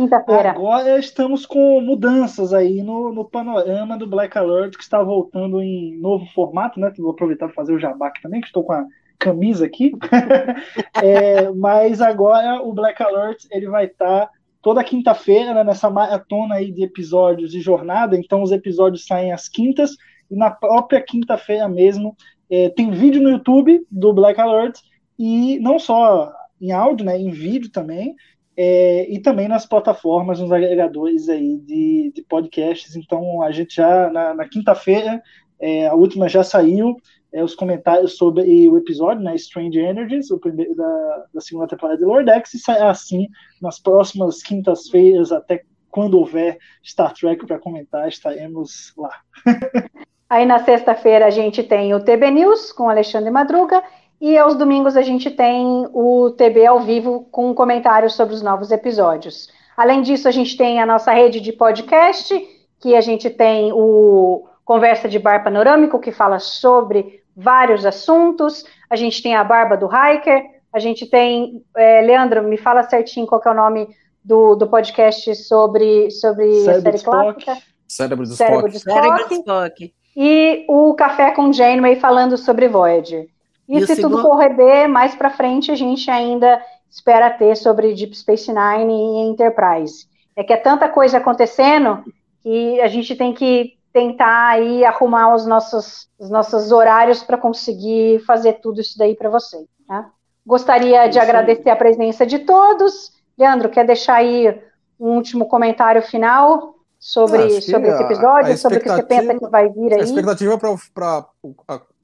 [0.51, 6.01] agora estamos com mudanças aí no, no panorama do Black Alert, que está voltando em
[6.01, 6.91] novo formato, né?
[6.99, 8.85] Vou aproveitar para fazer o jabá aqui também, que estou com a
[9.21, 9.93] camisa aqui.
[11.03, 14.31] é, mas agora o Black Alert ele vai estar tá
[14.63, 18.17] toda quinta-feira né, nessa maratona aí de episódios de jornada.
[18.17, 19.93] Então os episódios saem às quintas
[20.31, 22.17] e na própria quinta-feira mesmo
[22.53, 24.81] É, tem vídeo no YouTube do Black Alert
[25.17, 28.17] e não só em áudio, né, em vídeo também,
[28.57, 32.97] é, e também nas plataformas, nos agregadores aí de, de podcasts.
[32.97, 35.23] Então a gente já na, na quinta-feira,
[35.61, 36.97] é, a última já saiu,
[37.33, 41.99] é, os comentários sobre o episódio, né, Strange Energies, o primeiro da, da segunda temporada
[41.99, 43.29] de Lordex, e sai assim
[43.61, 49.13] nas próximas quintas-feiras, até quando houver Star Trek para comentar, estaremos lá.
[50.29, 53.83] Aí na sexta-feira a gente tem o TB News com Alexandre Madruga
[54.21, 58.71] e aos domingos a gente tem o TB ao vivo com comentários sobre os novos
[58.71, 59.49] episódios.
[59.77, 62.39] Além disso, a gente tem a nossa rede de podcast,
[62.79, 68.65] que a gente tem o Conversa de Bar Panorâmico, que fala sobre vários assuntos.
[68.89, 70.45] A gente tem a Barba do Hiker.
[70.73, 71.61] A gente tem.
[71.77, 73.89] É, Leandro, me fala certinho qual é o nome
[74.25, 77.59] do, do podcast sobre, sobre série clássica.
[77.89, 78.73] Cérebro do Cérebro Spock.
[78.73, 79.95] do Cérebro de Spock.
[80.17, 83.27] E o Café com Janeway falando sobre Voyager.
[83.69, 87.57] E, E se tudo segundo- correr bem, mais para frente a gente ainda espera ter
[87.57, 90.07] sobre Deep Space Nine e Enterprise.
[90.37, 92.05] É que é tanta coisa acontecendo
[92.41, 98.21] que a gente tem que tentar aí arrumar os nossos, os nossos horários para conseguir
[98.25, 99.65] fazer tudo isso daí para vocês.
[99.87, 100.11] Tá?
[100.47, 103.13] Gostaria de agradecer a presença de todos.
[103.39, 104.61] Leandro, quer deixar aí
[104.99, 109.39] um último comentário final sobre, sobre esse a- episódio, a sobre o que você pensa
[109.39, 110.03] que vai vir A aí?
[110.03, 111.27] expectativa para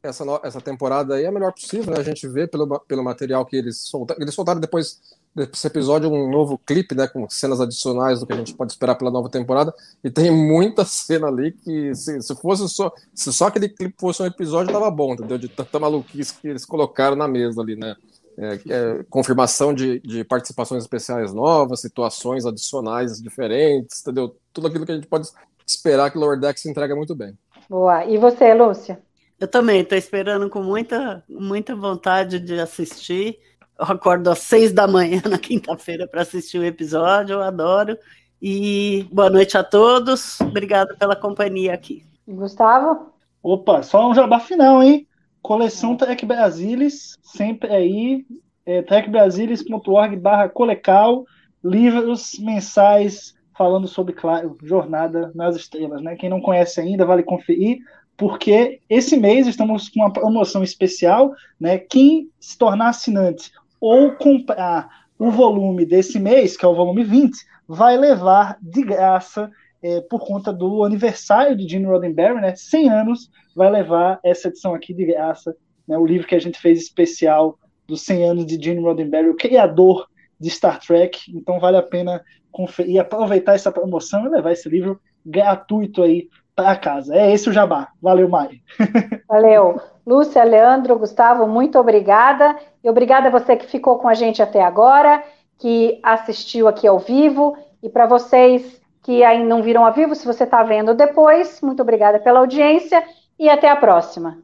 [0.03, 2.01] essa, essa temporada aí é a melhor possível, né?
[2.01, 4.21] A gente vê pelo, pelo material que eles soltaram.
[4.23, 5.01] Eles soltaram depois
[5.37, 7.07] desse episódio um novo clipe, né?
[7.07, 9.75] Com cenas adicionais do que a gente pode esperar pela nova temporada.
[10.03, 12.91] E tem muita cena ali que, se, se fosse só.
[13.15, 15.37] Se só aquele clipe fosse um episódio, tava bom, entendeu?
[15.37, 17.95] De tanta maluquice que eles colocaram na mesa ali, né?
[18.39, 24.37] É, é, confirmação de, de participações especiais novas, situações adicionais diferentes, entendeu?
[24.53, 25.29] Tudo aquilo que a gente pode
[25.67, 27.37] esperar que Lower Decks entrega muito bem.
[27.69, 28.05] Boa.
[28.05, 29.01] E você, Lúcia?
[29.39, 33.39] Eu também estou esperando com muita, muita vontade de assistir.
[33.79, 37.99] Eu acordo às seis da manhã na quinta-feira para assistir o episódio, eu adoro.
[38.41, 40.41] E boa noite a todos.
[40.41, 42.05] Obrigada pela companhia aqui.
[42.27, 43.13] Gustavo?
[43.43, 45.07] Opa, só um jabá final, hein?
[45.43, 48.27] Coleção Trek Brasilis, sempre aí,
[48.65, 51.25] é, trekbrasilis.org barra colecal,
[51.63, 56.17] livros mensais falando sobre, claro, Jornada nas Estrelas, né?
[56.17, 57.79] Quem não conhece ainda, vale conferir,
[58.17, 61.79] porque esse mês estamos com uma promoção especial, né?
[61.79, 67.37] Quem se tornar assinante ou comprar o volume desse mês, que é o volume 20,
[67.67, 69.51] vai levar de graça,
[69.83, 72.55] é, por conta do aniversário de Gene Roddenberry, né?
[72.55, 75.57] 100 anos, vai levar essa edição aqui de graça,
[75.87, 75.97] né?
[75.97, 80.07] O livro que a gente fez especial dos 100 anos de Gene Roddenberry, o criador
[80.39, 81.21] de Star Trek.
[81.35, 86.75] Então vale a pena conferir, aproveitar essa promoção e levar esse livro gratuito aí para
[86.75, 87.15] casa.
[87.15, 87.89] É esse o jabá.
[88.03, 88.63] Valeu, Mari.
[89.29, 89.79] Valeu.
[90.07, 92.57] Lúcia, Leandro, Gustavo, muito obrigada.
[92.83, 95.23] E obrigada a você que ficou com a gente até agora,
[95.59, 97.57] que assistiu aqui ao vivo.
[97.83, 101.83] E para vocês que ainda não viram ao vivo, se você está vendo depois, muito
[101.83, 103.03] obrigada pela audiência
[103.39, 104.39] e até a próxima.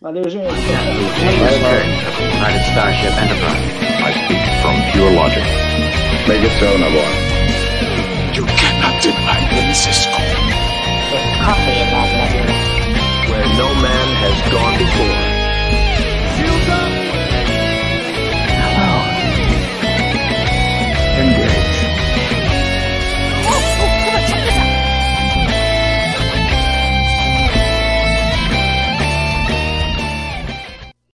[0.00, 0.44] Valeu, gente.
[0.44, 3.82] James Kirk of the United Starship Enterprise.
[4.02, 5.44] I speak from pure logic.
[6.28, 7.06] Make it so, Nabor.
[8.34, 10.31] You cannot deny
[11.44, 13.28] that.
[13.30, 15.31] Where no man has gone before.